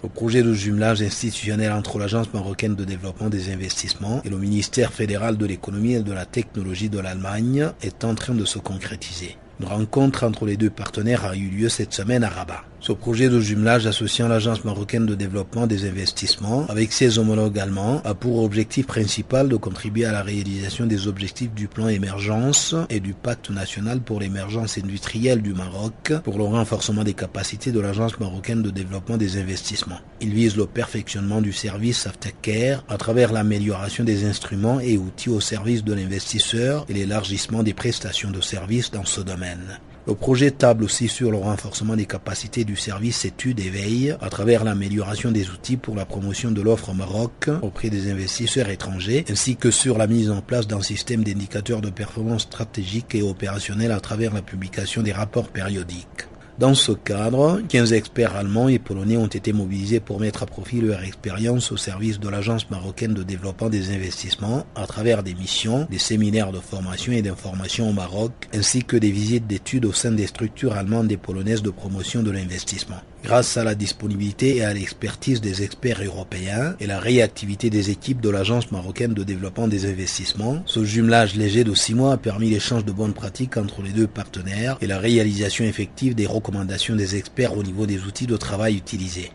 [0.01, 4.91] Le projet de jumelage institutionnel entre l'Agence marocaine de développement des investissements et le ministère
[4.91, 9.37] fédéral de l'économie et de la technologie de l'Allemagne est en train de se concrétiser.
[9.59, 12.63] Une rencontre entre les deux partenaires a eu lieu cette semaine à Rabat.
[12.81, 18.01] Ce projet de jumelage associant l'Agence marocaine de développement des investissements avec ses homologues allemands
[18.03, 22.99] a pour objectif principal de contribuer à la réalisation des objectifs du plan émergence et
[22.99, 28.19] du pacte national pour l'émergence industrielle du Maroc pour le renforcement des capacités de l'Agence
[28.19, 29.99] marocaine de développement des investissements.
[30.19, 35.39] Il vise le perfectionnement du service Aftercare à travers l'amélioration des instruments et outils au
[35.39, 39.79] service de l'investisseur et l'élargissement des prestations de services dans ce domaine.
[40.07, 44.29] Le projet table aussi sur le renforcement des capacités du service études et veille à
[44.29, 49.25] travers l'amélioration des outils pour la promotion de l'offre au Maroc auprès des investisseurs étrangers,
[49.29, 53.91] ainsi que sur la mise en place d'un système d'indicateurs de performance stratégique et opérationnel
[53.91, 56.30] à travers la publication des rapports périodiques.
[56.61, 60.79] Dans ce cadre, 15 experts allemands et polonais ont été mobilisés pour mettre à profit
[60.79, 65.87] leur expérience au service de l'Agence marocaine de développement des investissements à travers des missions,
[65.89, 70.11] des séminaires de formation et d'information au Maroc, ainsi que des visites d'études au sein
[70.11, 73.01] des structures allemandes et polonaises de promotion de l'investissement.
[73.23, 78.19] Grâce à la disponibilité et à l'expertise des experts européens et la réactivité des équipes
[78.19, 82.49] de l'Agence marocaine de développement des investissements, ce jumelage léger de six mois a permis
[82.49, 87.15] l'échange de bonnes pratiques entre les deux partenaires et la réalisation effective des recommandations des
[87.15, 89.31] experts au niveau des outils de travail utilisés.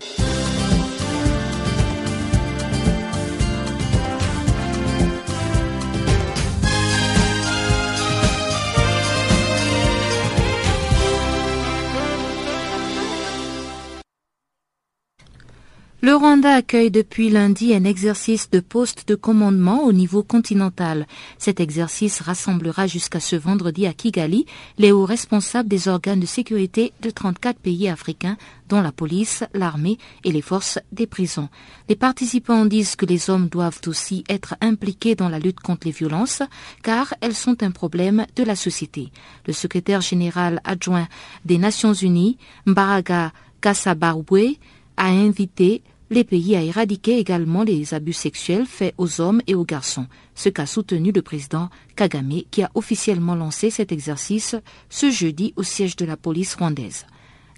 [16.03, 21.07] Le Rwanda accueille depuis lundi un exercice de poste de commandement au niveau continental.
[21.39, 24.45] Cet exercice rassemblera jusqu'à ce vendredi à Kigali
[24.77, 28.37] les hauts responsables des organes de sécurité de 34 pays africains,
[28.69, 31.49] dont la police, l'armée et les forces des prisons.
[31.89, 35.95] Les participants disent que les hommes doivent aussi être impliqués dans la lutte contre les
[35.95, 36.43] violences,
[36.83, 39.11] car elles sont un problème de la société.
[39.47, 41.09] Le secrétaire général adjoint
[41.47, 43.33] des Nations Unies, Mbaraga
[43.63, 44.59] Kassabarwe,
[44.97, 49.65] a invité les pays à éradiquer également les abus sexuels faits aux hommes et aux
[49.65, 54.55] garçons, ce qu'a soutenu le président Kagame qui a officiellement lancé cet exercice
[54.89, 57.07] ce jeudi au siège de la police rwandaise.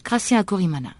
[0.04, 0.94] Gracien Akorimana.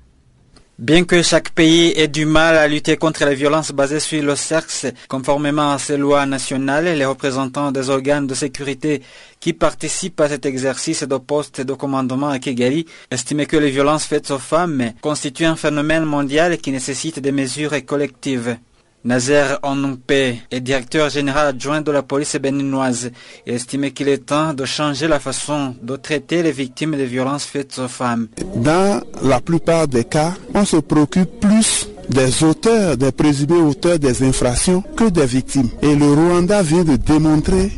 [0.78, 4.36] Bien que chaque pays ait du mal à lutter contre les violences basées sur le
[4.36, 9.02] sexe, conformément à ces lois nationales, les représentants des organes de sécurité
[9.40, 14.04] qui participent à cet exercice de poste de commandement à Kigali estiment que les violences
[14.04, 18.56] faites aux femmes constituent un phénomène mondial qui nécessite des mesures collectives.
[19.04, 20.10] Nazer Onumpe
[20.50, 23.10] est directeur général adjoint de la police béninoise.
[23.46, 27.44] Il estime qu'il est temps de changer la façon de traiter les victimes de violences
[27.44, 28.26] faites aux femmes.
[28.56, 34.22] Dans la plupart des cas, on se préoccupe plus des auteurs, des présumés auteurs des
[34.24, 35.68] infractions que des victimes.
[35.80, 37.70] Et le Rwanda vient de démontrer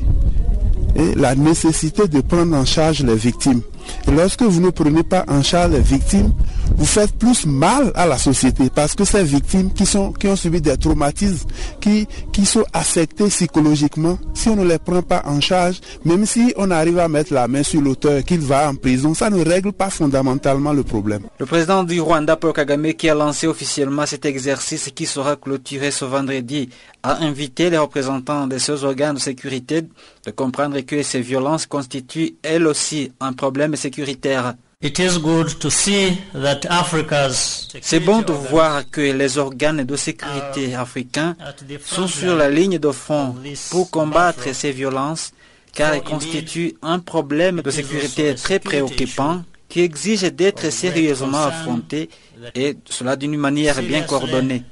[1.17, 3.61] la nécessité de prendre en charge les victimes.
[4.11, 6.33] Lorsque vous ne prenez pas en charge les victimes,
[6.77, 10.37] vous faites plus mal à la société parce que ces victimes qui, sont, qui ont
[10.37, 11.49] subi des traumatismes,
[11.81, 16.53] qui, qui sont affectées psychologiquement, si on ne les prend pas en charge, même si
[16.57, 19.73] on arrive à mettre la main sur l'auteur, qu'il va en prison, ça ne règle
[19.73, 21.23] pas fondamentalement le problème.
[21.39, 25.91] Le président du Rwanda, Paul Kagame, qui a lancé officiellement cet exercice qui sera clôturé
[25.91, 26.69] ce vendredi,
[27.03, 29.83] a invité les représentants de ces organes de sécurité
[30.27, 34.55] de comprendre que ces violences constituent elles aussi un problème sécuritaire.
[37.83, 41.37] C'est bon de voir que les organes de sécurité africains
[41.85, 43.37] sont sur la ligne de front
[43.71, 45.35] pour combattre ces violences
[45.75, 52.09] car elles constituent un problème de sécurité très préoccupant qui exige d'être sérieusement affronté
[52.55, 54.63] et cela d'une manière bien coordonnée.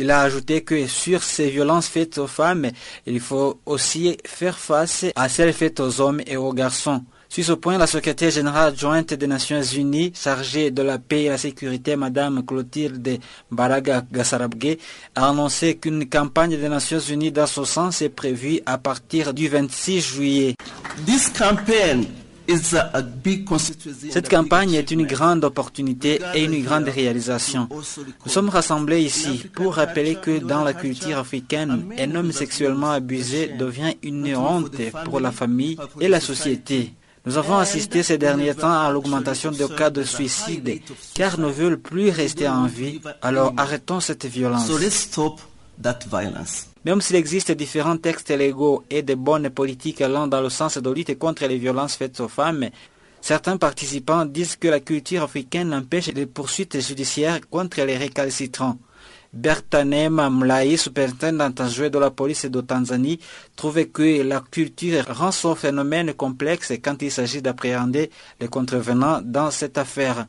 [0.00, 2.70] Il a ajouté que sur ces violences faites aux femmes,
[3.04, 7.04] il faut aussi faire face à celles faites aux hommes et aux garçons.
[7.28, 11.28] Sur ce point, la secrétaire générale adjointe des Nations Unies, chargée de la paix et
[11.28, 14.78] la sécurité, Madame Clotilde Baraga Gassarabge,
[15.14, 19.48] a annoncé qu'une campagne des Nations Unies dans ce sens est prévue à partir du
[19.48, 20.54] 26 juillet.
[24.10, 27.68] Cette campagne est une grande opportunité et une grande réalisation.
[27.70, 33.52] Nous sommes rassemblés ici pour rappeler que dans la culture africaine, un homme sexuellement abusé
[33.58, 36.94] devient une honte pour la famille et la société.
[37.26, 40.80] Nous avons assisté ces derniers temps à l'augmentation des cas de suicide
[41.14, 43.00] car ne veulent plus rester en vie.
[43.20, 44.70] Alors arrêtons cette violence.
[46.84, 50.90] Même s'il existe différents textes légaux et de bonnes politiques allant dans le sens de
[50.90, 52.70] lutte contre les violences faites aux femmes,
[53.20, 58.78] certains participants disent que la culture africaine empêche les poursuites judiciaires contre les récalcitrants.
[59.32, 63.20] Bertanema Mlai, superintendent adjoint de la police de Tanzanie,
[63.54, 69.50] trouvait que la culture rend ce phénomène complexe quand il s'agit d'appréhender les contrevenants dans
[69.50, 70.26] cette affaire.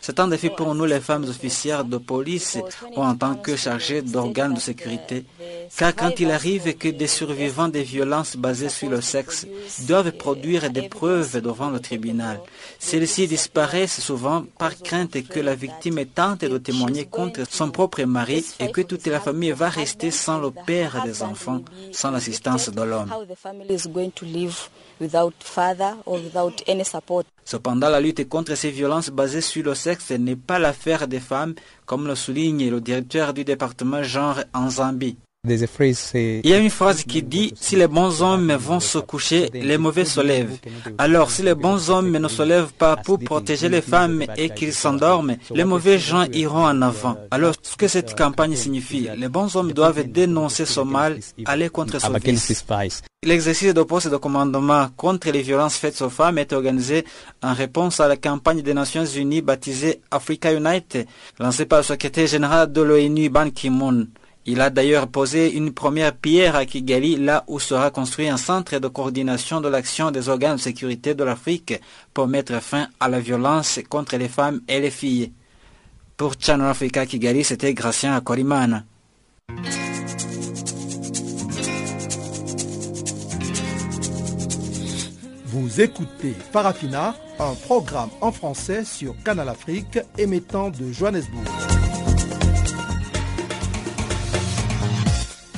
[0.00, 2.58] C'est un défi pour nous les femmes officières de police
[2.96, 5.24] ou en tant que chargées d'organes de sécurité,
[5.78, 9.46] car quand il arrive que des survivants des violences basées sur le sexe
[9.86, 12.40] doivent produire des preuves devant le tribunal,
[12.80, 18.44] celles-ci disparaissent souvent par crainte que la victime tente de témoigner contre son propre mari
[18.58, 21.62] et que toute la famille va rester sans le père des enfants,
[21.92, 23.12] sans l'assistance de l'homme.
[27.44, 31.54] Cependant, la lutte contre ces violences basées sur le sexe n'est pas l'affaire des femmes,
[31.86, 35.16] comme le souligne le directeur du département genre en Zambie.
[35.46, 39.76] Il y a une phrase qui dit si les bons hommes vont se coucher, les
[39.76, 40.56] mauvais se lèvent.
[40.96, 44.72] Alors si les bons hommes ne se lèvent pas pour protéger les femmes et qu'ils
[44.72, 47.18] s'endorment, les mauvais gens iront en avant.
[47.30, 51.98] Alors ce que cette campagne signifie, les bons hommes doivent dénoncer ce mal, aller contre
[52.00, 52.64] ce vice.
[53.22, 57.04] L'exercice de poste de commandement contre les violences faites aux femmes est organisé
[57.42, 60.98] en réponse à la campagne des Nations Unies baptisée Africa Unite,
[61.38, 64.06] lancée par le secrétaire général de l'ONU Ban Ki-moon.
[64.46, 68.78] Il a d'ailleurs posé une première pierre à Kigali, là où sera construit un centre
[68.78, 71.80] de coordination de l'action des organes de sécurité de l'Afrique
[72.12, 75.32] pour mettre fin à la violence contre les femmes et les filles.
[76.18, 78.84] Pour Channel Africa Kigali, c'était Gracien Akorimana.
[85.46, 91.73] Vous écoutez Parafina, un programme en français sur Canal Afrique émettant de Johannesburg.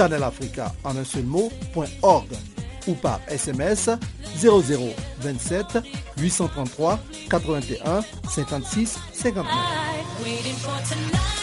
[0.00, 2.28] Channel Africa en un seul mot.org
[2.86, 3.90] ou par SMS
[4.40, 5.78] 0027
[6.16, 6.98] 833
[7.28, 11.39] 81 56 59.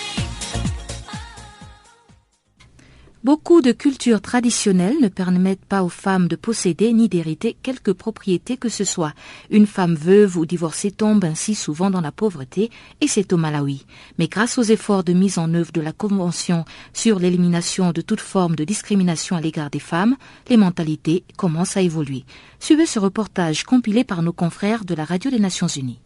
[3.28, 8.55] Beaucoup de cultures traditionnelles ne permettent pas aux femmes de posséder ni d'hériter quelque propriété
[8.55, 9.11] que ce soit.
[9.49, 12.71] Une femme veuve ou divorcée tombe ainsi souvent dans la pauvreté,
[13.01, 13.86] et c'est au Malawi.
[14.17, 16.63] Mais grâce aux efforts de mise en œuvre de la Convention
[16.93, 20.15] sur l'élimination de toute forme de discrimination à l'égard des femmes,
[20.47, 22.23] les mentalités commencent à évoluer.
[22.61, 25.99] Suivez ce reportage compilé par nos confrères de la Radio des Nations Unies.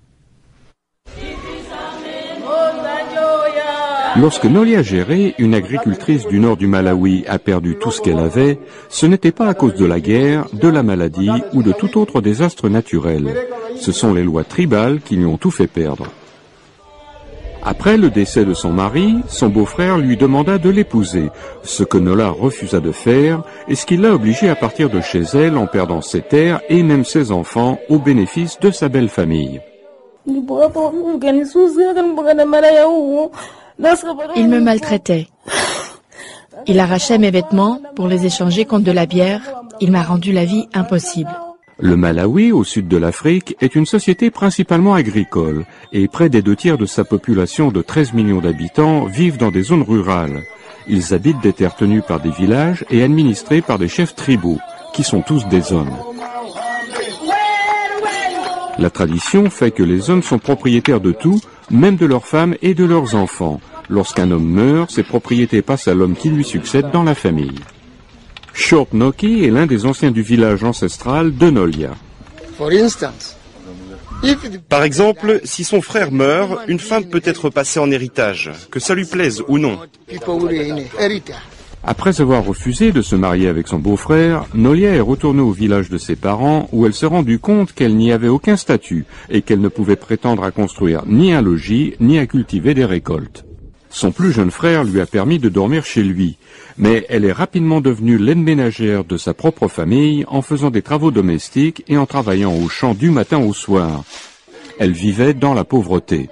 [4.18, 8.59] Lorsque Nolia Géré, une agricultrice du nord du Malawi, a perdu tout ce qu'elle avait,
[8.89, 12.20] ce n'était pas à cause de la guerre, de la maladie ou de tout autre
[12.20, 13.34] désastre naturel.
[13.78, 16.07] Ce sont les lois tribales qui lui ont tout fait perdre.
[17.64, 21.30] Après le décès de son mari, son beau-frère lui demanda de l'épouser,
[21.64, 25.22] ce que Nola refusa de faire et ce qui l'a obligé à partir de chez
[25.36, 29.62] elle en perdant ses terres et même ses enfants au bénéfice de sa belle famille.
[34.36, 35.28] Il me maltraitait.
[36.67, 39.41] Il arrachait mes vêtements pour les échanger contre de la bière.
[39.80, 41.32] Il m'a rendu la vie impossible.
[41.80, 46.55] Le Malawi, au sud de l'Afrique, est une société principalement agricole et près des deux
[46.55, 50.43] tiers de sa population de 13 millions d'habitants vivent dans des zones rurales.
[50.88, 54.59] Ils habitent des terres tenues par des villages et administrées par des chefs tribaux,
[54.93, 55.97] qui sont tous des hommes.
[58.82, 62.73] La tradition fait que les hommes sont propriétaires de tout, même de leurs femmes et
[62.73, 63.61] de leurs enfants.
[63.89, 67.59] Lorsqu'un homme meurt, ses propriétés passent à l'homme qui lui succède dans la famille.
[68.53, 71.91] Short Noki est l'un des anciens du village ancestral de Nolia.
[74.67, 78.95] Par exemple, si son frère meurt, une femme peut être passée en héritage, que ça
[78.95, 79.77] lui plaise ou non.
[81.84, 85.97] Après avoir refusé de se marier avec son beau-frère, Nolia est retournée au village de
[85.97, 89.67] ses parents où elle s'est rendue compte qu'elle n'y avait aucun statut et qu'elle ne
[89.67, 93.45] pouvait prétendre à construire ni un logis ni à cultiver des récoltes.
[93.89, 96.38] Son plus jeune frère lui a permis de dormir chez lui,
[96.77, 101.11] mais elle est rapidement devenue l'aide ménagère de sa propre famille en faisant des travaux
[101.11, 104.03] domestiques et en travaillant au champ du matin au soir.
[104.79, 106.29] Elle vivait dans la pauvreté.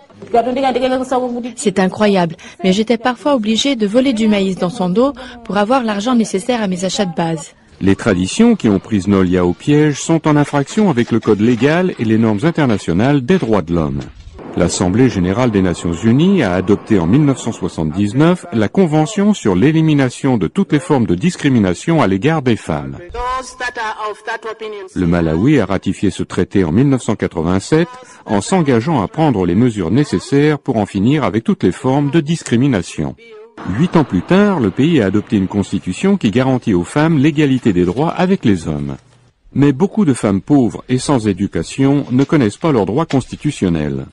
[1.56, 5.14] C'est incroyable, mais j'étais parfois obligée de voler du maïs dans son dos
[5.44, 7.54] pour avoir l'argent nécessaire à mes achats de base.
[7.82, 11.94] Les traditions qui ont pris Nolia au piège sont en infraction avec le code légal
[11.98, 14.02] et les normes internationales des droits de l'homme.
[14.60, 20.74] L'Assemblée générale des Nations unies a adopté en 1979 la Convention sur l'élimination de toutes
[20.74, 22.98] les formes de discrimination à l'égard des femmes.
[24.96, 27.88] Le Malawi a ratifié ce traité en 1987
[28.26, 32.20] en s'engageant à prendre les mesures nécessaires pour en finir avec toutes les formes de
[32.20, 33.16] discrimination.
[33.78, 37.72] Huit ans plus tard, le pays a adopté une constitution qui garantit aux femmes l'égalité
[37.72, 38.98] des droits avec les hommes.
[39.54, 44.06] Mais beaucoup de femmes pauvres et sans éducation ne connaissent pas leurs droits constitutionnels.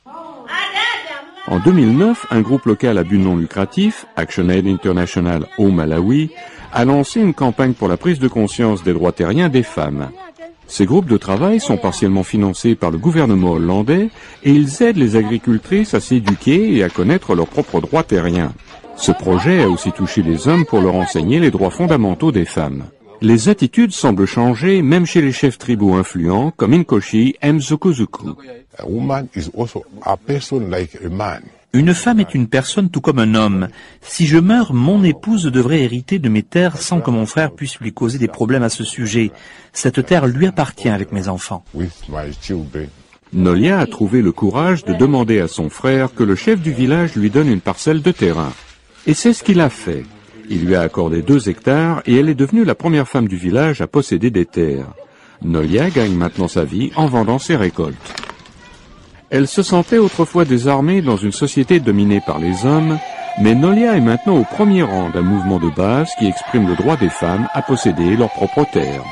[1.48, 6.30] En 2009, un groupe local à but non lucratif, ActionAid International au Malawi,
[6.72, 10.10] a lancé une campagne pour la prise de conscience des droits terriens des femmes.
[10.66, 14.10] Ces groupes de travail sont partiellement financés par le gouvernement hollandais
[14.42, 18.52] et ils aident les agricultrices à s'éduquer et à connaître leurs propres droits terriens.
[18.96, 22.82] Ce projet a aussi touché les hommes pour leur enseigner les droits fondamentaux des femmes.
[23.22, 28.34] Les attitudes semblent changer même chez les chefs tribaux influents comme Inkoshi Mzukuzuku.
[31.72, 33.68] Une femme est une personne tout comme un homme.
[34.00, 37.78] Si je meurs, mon épouse devrait hériter de mes terres sans que mon frère puisse
[37.80, 39.30] lui causer des problèmes à ce sujet.
[39.72, 41.64] Cette terre lui appartient avec mes enfants.
[43.32, 47.14] Nolia a trouvé le courage de demander à son frère que le chef du village
[47.14, 48.52] lui donne une parcelle de terrain.
[49.06, 50.04] Et c'est ce qu'il a fait.
[50.48, 53.80] Il lui a accordé deux hectares et elle est devenue la première femme du village
[53.80, 54.92] à posséder des terres.
[55.42, 58.14] Nolia gagne maintenant sa vie en vendant ses récoltes.
[59.28, 62.98] Elle se sentait autrefois désarmée dans une société dominée par les hommes,
[63.40, 66.96] mais Nolia est maintenant au premier rang d'un mouvement de base qui exprime le droit
[66.96, 69.04] des femmes à posséder leurs propres terres.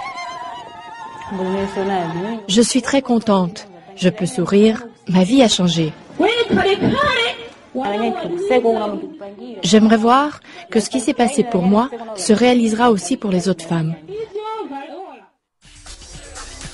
[2.49, 3.69] Je suis très contente.
[3.97, 4.85] Je peux sourire.
[5.09, 5.93] Ma vie a changé.
[9.63, 13.65] J'aimerais voir que ce qui s'est passé pour moi se réalisera aussi pour les autres
[13.65, 13.95] femmes.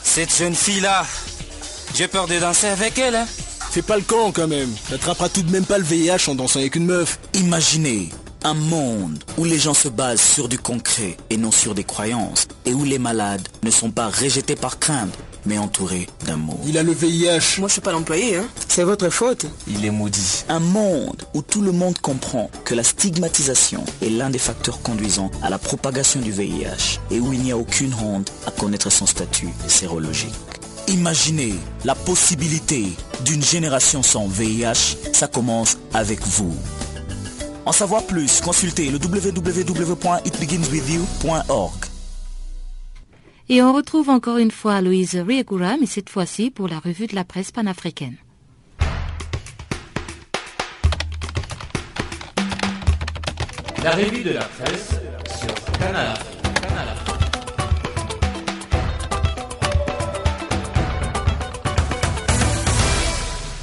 [0.03, 1.05] Cette jeune fille-là,
[1.95, 3.17] j'ai peur de danser avec elle.
[3.17, 3.27] Hein.
[3.71, 4.71] Fais pas le camp quand même.
[4.91, 7.21] T'attraperas tout de même pas le VIH en dansant avec une meuf.
[7.35, 8.09] Imaginez
[8.43, 12.49] un monde où les gens se basent sur du concret et non sur des croyances
[12.65, 15.17] et où les malades ne sont pas rejetés par crainte
[15.47, 16.59] mais entourés d'amour.
[16.67, 17.59] Il a le VIH.
[17.59, 18.47] Moi je suis pas l'employé, hein.
[18.69, 19.47] C'est votre faute.
[19.69, 20.45] Il est maudit.
[20.49, 25.31] Un monde où tout le monde comprend que la stigmatisation est l'un des facteurs conduisant
[25.43, 29.07] à la propagation du VIH et où il n'y a aucune honte à connaître son
[29.07, 30.35] statut sérologique.
[30.89, 32.87] Imaginez la possibilité
[33.25, 36.55] d'une génération sans VIH, ça commence avec vous.
[37.67, 41.90] En savoir plus, consultez le www.itbeginswithyou.org.
[43.53, 47.17] Et on retrouve encore une fois Louise Riegura, mais cette fois-ci pour la revue de
[47.17, 48.17] la presse panafricaine.
[53.83, 54.91] La revue de la presse
[55.41, 56.15] sur Canal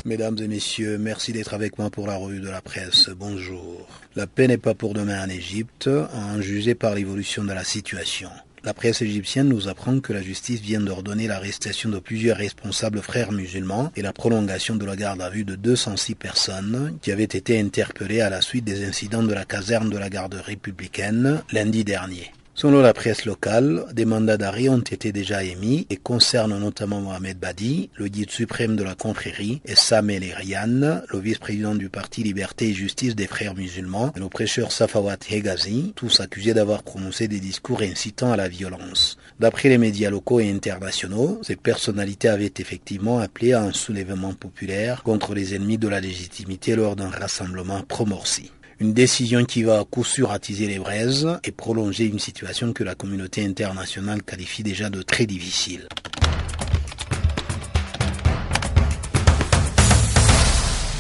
[0.04, 3.10] Mesdames et messieurs, merci d'être avec moi pour la revue de la presse.
[3.18, 3.88] Bonjour.
[4.18, 8.30] La paix n'est pas pour demain en Égypte, en jugé par l'évolution de la situation.
[8.68, 13.32] La presse égyptienne nous apprend que la justice vient d'ordonner l'arrestation de plusieurs responsables frères
[13.32, 17.62] musulmans et la prolongation de la garde à vue de 206 personnes qui avaient été
[17.62, 22.34] interpellées à la suite des incidents de la caserne de la garde républicaine lundi dernier.
[22.60, 27.38] Selon la presse locale, des mandats d'arrêt ont été déjà émis et concernent notamment Mohamed
[27.38, 32.70] Badi, le guide suprême de la confrérie, et Sam El le vice-président du parti Liberté
[32.70, 37.40] et Justice des frères musulmans, et le prêcheur Safawat Hegazi, tous accusés d'avoir prononcé des
[37.40, 39.20] discours incitant à la violence.
[39.40, 45.04] D'après les médias locaux et internationaux, ces personnalités avaient effectivement appelé à un soulèvement populaire
[45.04, 48.52] contre les ennemis de la légitimité lors d'un rassemblement pro-Morsi.
[48.80, 52.84] Une décision qui va à coup sûr attiser les braises et prolonger une situation que
[52.84, 55.88] la communauté internationale qualifie déjà de très difficile.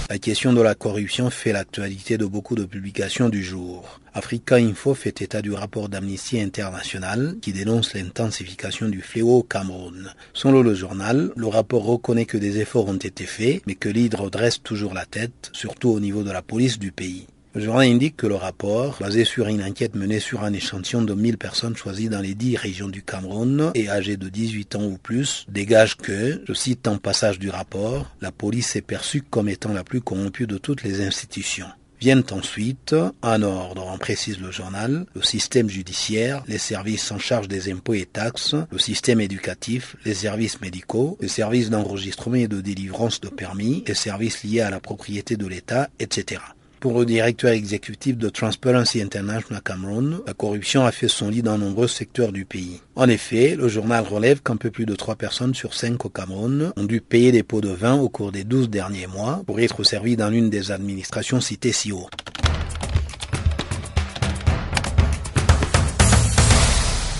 [0.09, 3.99] La question de la corruption fait l'actualité de beaucoup de publications du jour.
[4.15, 10.11] Africa Info fait état du rapport d'Amnesty International qui dénonce l'intensification du fléau au Cameroun.
[10.33, 14.31] Selon le journal, le rapport reconnaît que des efforts ont été faits, mais que l'hydre
[14.31, 17.27] dresse toujours la tête, surtout au niveau de la police du pays.
[17.57, 21.15] Le journal indique que le rapport, basé sur une enquête menée sur un échantillon de
[21.15, 24.99] 1000 personnes choisies dans les 10 régions du Cameroun et âgées de 18 ans ou
[25.01, 29.73] plus, dégage que, je cite en passage du rapport, la police est perçue comme étant
[29.73, 31.65] la plus corrompue de toutes les institutions.
[31.99, 32.93] Viennent ensuite,
[33.23, 37.95] en ordre, en précise le journal, le système judiciaire, les services en charge des impôts
[37.95, 43.29] et taxes, le système éducatif, les services médicaux, les services d'enregistrement et de délivrance de
[43.29, 46.39] permis, les services liés à la propriété de l'État, etc.
[46.79, 51.57] Pour le directeur exécutif de Transparency International Cameroun, la corruption a fait son lit dans
[51.57, 52.81] nombreux secteurs du pays.
[52.95, 56.71] En effet, le journal relève qu'un peu plus de 3 personnes sur 5 au Cameroun
[56.77, 59.83] ont dû payer des pots de vin au cours des 12 derniers mois pour être
[59.83, 62.09] servis dans l'une des administrations citées si haut.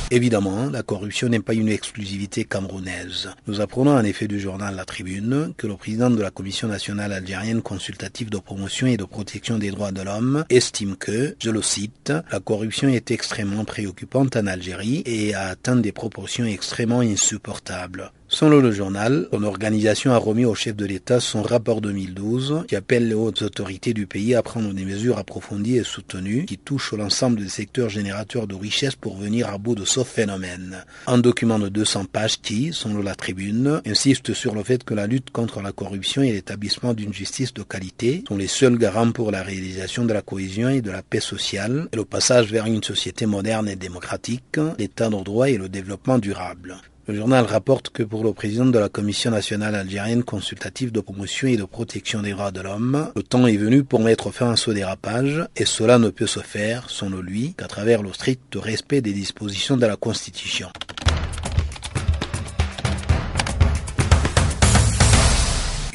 [0.10, 3.30] Évidemment, la corruption n'est pas une exclusivité camerounaise.
[3.45, 7.12] Nous apprenons en effet du journal La Tribune que le président de la Commission nationale
[7.12, 11.62] algérienne consultative de promotion et de protection des droits de l'homme estime que, je le
[11.62, 18.12] cite, la corruption est extrêmement préoccupante en Algérie et a atteint des proportions extrêmement insupportables.
[18.30, 22.75] Selon le journal, son organisation a remis au chef de l'État son rapport 2012 qui
[22.75, 26.91] appelle les hautes autorités du pays à prendre des mesures approfondies et soutenues qui touchent
[26.91, 30.84] l'ensemble des secteurs générateurs de richesse pour venir à bout de ce phénomène.
[31.07, 35.07] Un document de 200 pages qui, selon la tribune, insiste sur le fait que la
[35.07, 39.32] lutte contre la corruption et l'établissement d'une justice de qualité sont les seuls garants pour
[39.32, 42.84] la réalisation de la cohésion et de la paix sociale et le passage vers une
[42.84, 46.75] société moderne et démocratique, l'état de droit et le développement durable.
[47.10, 51.47] Le journal rapporte que pour le président de la Commission nationale algérienne consultative de promotion
[51.47, 54.58] et de protection des droits de l'homme, le temps est venu pour mettre fin à
[54.58, 58.99] ce dérapage, et cela ne peut se faire, selon lui, qu'à travers le strict respect
[58.99, 60.68] des dispositions de la Constitution.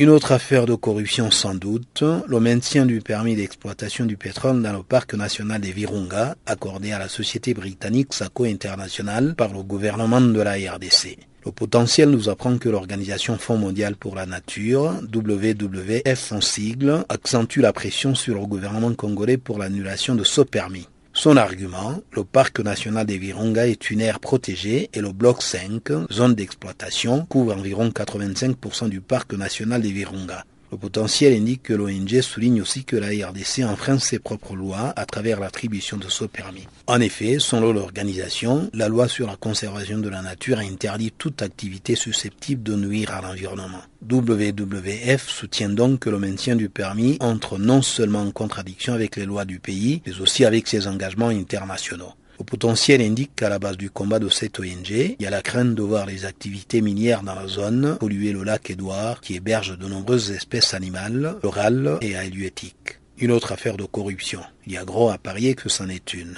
[0.03, 4.73] Une autre affaire de corruption sans doute, le maintien du permis d'exploitation du pétrole dans
[4.73, 10.21] le parc national des Virunga, accordé à la société britannique Saco International par le gouvernement
[10.21, 11.19] de la RDC.
[11.47, 17.61] Le potentiel nous apprend que l'Organisation Fonds mondial pour la nature, WWF en sigle, accentue
[17.61, 20.89] la pression sur le gouvernement congolais pour l'annulation de ce permis.
[21.15, 26.11] Son argument, le parc national des Virunga est une aire protégée et le bloc 5,
[26.11, 30.47] zone d'exploitation, couvre environ 85% du parc national des Virunga.
[30.73, 35.05] Le potentiel indique que l'ONG souligne aussi que la RDC enfreint ses propres lois à
[35.05, 36.67] travers l'attribution de ce permis.
[36.87, 41.95] En effet, selon l'organisation, la loi sur la conservation de la nature interdit toute activité
[41.95, 43.83] susceptible de nuire à l'environnement.
[44.11, 49.27] WWF soutient donc que le maintien du permis entre non seulement en contradiction avec les
[49.27, 52.15] lois du pays, mais aussi avec ses engagements internationaux.
[52.43, 55.43] Le potentiel indique qu'à la base du combat de cette ONG, il y a la
[55.43, 59.79] crainte de voir les activités minières dans la zone polluer le lac Édouard qui héberge
[59.79, 62.99] de nombreuses espèces animales, orales et halieutiques.
[63.19, 64.41] Une autre affaire de corruption.
[64.67, 66.37] Il y a gros à parier que c'en est une.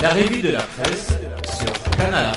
[0.00, 1.08] La revue de la presse
[1.58, 2.36] sur Canal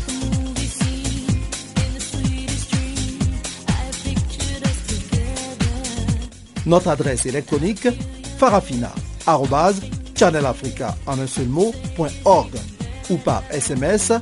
[6.65, 7.87] Notre adresse électronique
[8.37, 10.95] farafina.channelafrica
[13.09, 14.13] ou par SMS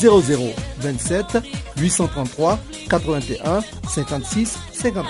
[0.00, 1.38] 0027
[1.76, 5.04] 833 81 56 59.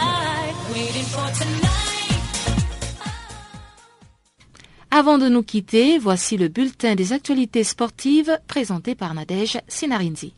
[4.91, 10.33] Avant de nous quitter, voici le bulletin des actualités sportives présenté par Nadège Sinarinzi.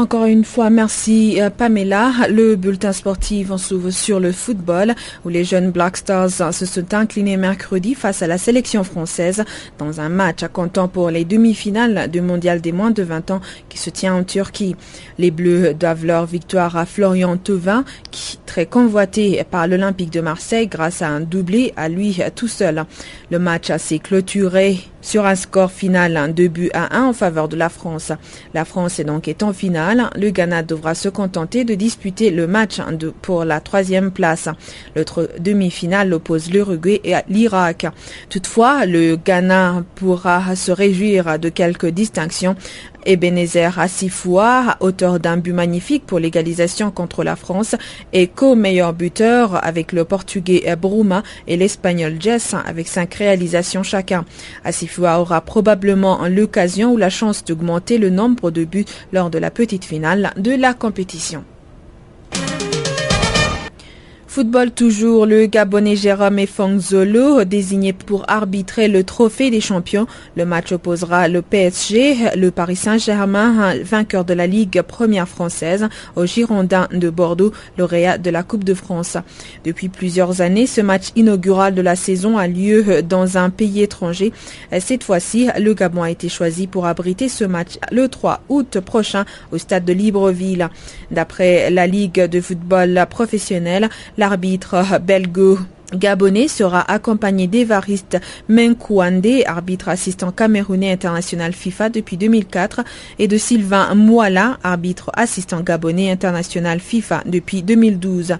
[0.00, 2.10] Encore une fois, merci euh, Pamela.
[2.30, 4.94] Le bulletin sportif en s'ouvre sur le football
[5.26, 9.44] où les jeunes Black Stars se sont inclinés mercredi face à la sélection française
[9.76, 13.76] dans un match comptant pour les demi-finales du mondial des moins de 20 ans qui
[13.76, 14.74] se tient en Turquie.
[15.18, 20.66] Les Bleus doivent leur victoire à Florian Thauvin qui très convoité par l'Olympique de Marseille
[20.66, 22.84] grâce à un doublé à lui tout seul.
[23.30, 27.48] Le match s'est clôturé sur un score final, un 2 buts à 1 en faveur
[27.48, 28.10] de la France.
[28.54, 30.10] La France est donc est en finale.
[30.16, 32.80] Le Ghana devra se contenter de disputer le match
[33.22, 34.48] pour la troisième place.
[34.96, 37.86] L'autre demi-finale oppose l'Uruguay et l'Irak.
[38.28, 42.56] Toutefois, le Ghana pourra se réjouir de quelques distinctions
[43.06, 47.74] Ebenezer Asifoua, auteur d'un but magnifique pour l'égalisation contre la France,
[48.12, 54.24] est co-meilleur buteur avec le portugais Bruma et l'espagnol Jess avec cinq réalisations chacun.
[54.64, 59.50] Asifoua aura probablement l'occasion ou la chance d'augmenter le nombre de buts lors de la
[59.50, 61.44] petite finale de la compétition.
[64.40, 70.06] Football toujours, le Gabonais Jérôme Efongzolo, désigné pour arbitrer le trophée des champions.
[70.34, 76.24] Le match opposera le PSG, le Paris Saint-Germain, vainqueur de la Ligue première française, au
[76.24, 79.18] Girondins de Bordeaux, lauréat de la Coupe de France.
[79.66, 84.32] Depuis plusieurs années, ce match inaugural de la saison a lieu dans un pays étranger.
[84.78, 89.26] Cette fois-ci, le Gabon a été choisi pour abriter ce match le 3 août prochain
[89.52, 90.70] au stade de Libreville.
[91.10, 93.90] D'après la Ligue de football professionnel,
[94.30, 95.58] L'arbitre belgo
[95.92, 98.18] Gabonais sera accompagné d'Evariste
[98.48, 102.82] Menkouande, arbitre assistant camerounais international FIFA depuis 2004,
[103.18, 108.36] et de Sylvain Mouala, arbitre assistant gabonais international FIFA depuis 2012.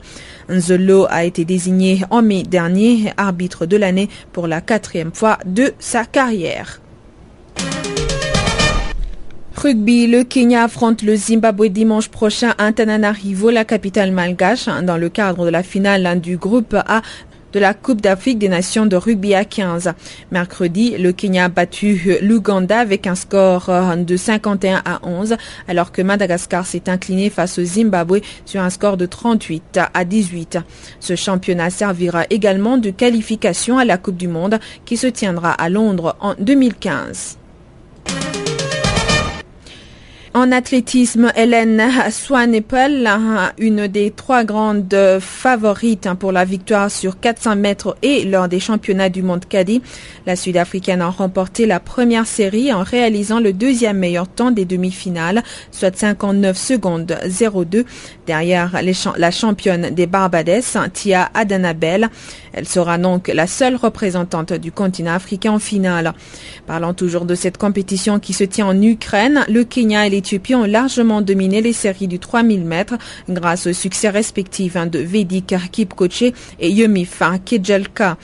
[0.49, 5.73] Nzolo a été désigné en mai dernier arbitre de l'année pour la quatrième fois de
[5.81, 6.81] sa carrière.
[9.57, 15.09] Rugby, le Kenya affronte le Zimbabwe dimanche prochain à Antananarivo, la capitale malgache, dans le
[15.09, 17.03] cadre de la finale du groupe A
[17.53, 19.93] de la Coupe d'Afrique des Nations de rugby à 15.
[20.31, 25.37] Mercredi, le Kenya a battu l'Ouganda avec un score de 51 à 11,
[25.69, 30.59] alors que Madagascar s'est incliné face au Zimbabwe sur un score de 38 à 18.
[31.01, 35.69] Ce championnat servira également de qualification à la Coupe du Monde qui se tiendra à
[35.69, 37.37] Londres en 2015.
[40.33, 43.11] En athlétisme, Hélène Swanepoel,
[43.59, 49.09] une des trois grandes favorites pour la victoire sur 400 mètres et lors des championnats
[49.09, 49.81] du monde cadet.
[50.27, 55.43] La Sud-Africaine a remporté la première série en réalisant le deuxième meilleur temps des demi-finales,
[55.73, 57.85] soit 59 secondes 02
[58.29, 58.81] derrière
[59.17, 60.63] la championne des Barbades,
[60.93, 62.09] Tia Adanabel.
[62.53, 66.13] Elle sera donc la seule représentante du continent africain en finale.
[66.67, 70.65] Parlant toujours de cette compétition qui se tient en Ukraine, le Kenya et l'Éthiopie ont
[70.65, 72.95] largement dominé les séries du 3000 mètres
[73.29, 78.17] grâce au succès respectif de Vedik Kipkoche et Yomifa Kejelka.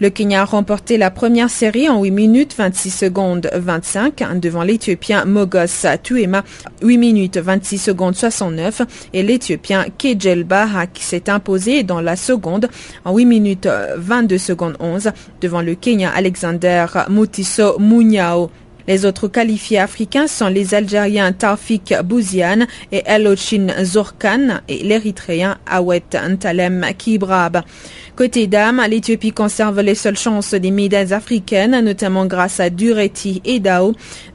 [0.00, 5.26] Le Kenya a remporté la première série en 8 minutes 26 secondes 25 devant l'Éthiopien
[5.26, 6.42] Mogos Tuema
[6.82, 8.80] 8 minutes 26 secondes 69
[9.12, 12.70] et l'Éthiopien Kejelba qui s'est imposé dans la seconde
[13.04, 15.10] en 8 minutes 22 secondes 11
[15.42, 18.50] devant le Kenya Alexander Mutiso Munyao.
[18.88, 26.02] Les autres qualifiés africains sont les Algériens Tarfik Bouziane et Elochin Zorkan et l'Érythréen Awet
[26.14, 27.62] Ntalem Kibrab.
[28.16, 33.60] Côté dames, l'Éthiopie conserve les seules chances des médailles africaines, notamment grâce à Dureti et.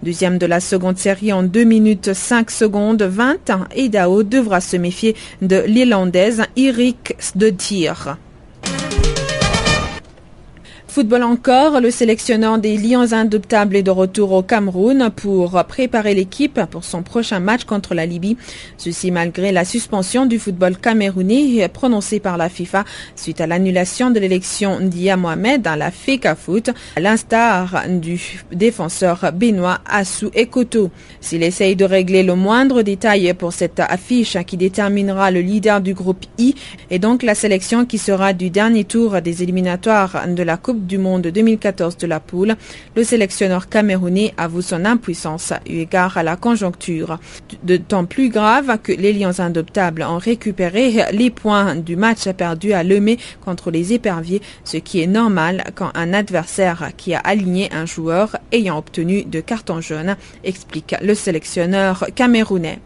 [0.03, 4.77] Deuxième de la seconde série en 2 minutes 5 secondes 20, et Dao devra se
[4.77, 7.51] méfier de l'Irlandaise Irik de.
[10.95, 16.57] Football encore, le sélectionneur des Lions indoptables est de retour au Cameroun pour préparer l'équipe
[16.71, 18.37] pour son prochain match contre la Libye.
[18.77, 22.85] Ceci malgré la suspension du football camerounais prononcée par la FIFA
[23.17, 29.33] suite à l'annulation de l'élection d'Ia Mohamed dans la FECA Foot, à l'instar du défenseur
[29.33, 30.91] bénois Assou Ekoto.
[31.19, 35.93] S'il essaye de régler le moindre détail pour cette affiche qui déterminera le leader du
[35.93, 36.55] groupe I
[36.89, 40.97] et donc la sélection qui sera du dernier tour des éliminatoires de la Coupe du
[40.97, 42.55] Monde 2014 de la poule,
[42.95, 47.19] le sélectionneur camerounais avoue son impuissance eu égard à la conjoncture.
[47.63, 52.73] De temps plus grave que les Lions indoptables ont récupéré les points du match perdu
[52.73, 57.69] à Lemay contre les éperviers, ce qui est normal quand un adversaire qui a aligné
[57.73, 62.79] un joueur ayant obtenu de cartons jaunes, explique le sélectionneur camerounais.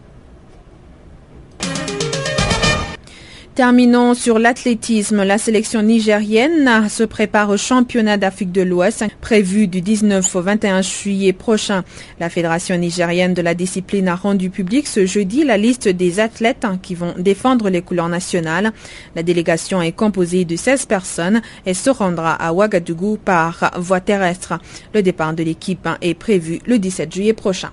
[3.60, 5.22] Terminons sur l'athlétisme.
[5.22, 10.80] La sélection nigérienne se prépare au championnat d'Afrique de l'Ouest prévu du 19 au 21
[10.80, 11.84] juillet prochain.
[12.20, 16.66] La Fédération nigérienne de la discipline a rendu public ce jeudi la liste des athlètes
[16.80, 18.72] qui vont défendre les couleurs nationales.
[19.14, 24.54] La délégation est composée de 16 personnes et se rendra à Ouagadougou par voie terrestre.
[24.94, 27.72] Le départ de l'équipe est prévu le 17 juillet prochain.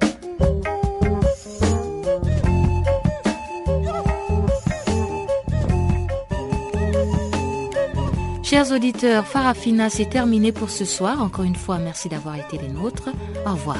[8.51, 11.23] Chers auditeurs, Farafina, c'est terminé pour ce soir.
[11.23, 13.07] Encore une fois, merci d'avoir été les nôtres.
[13.47, 13.77] Au revoir.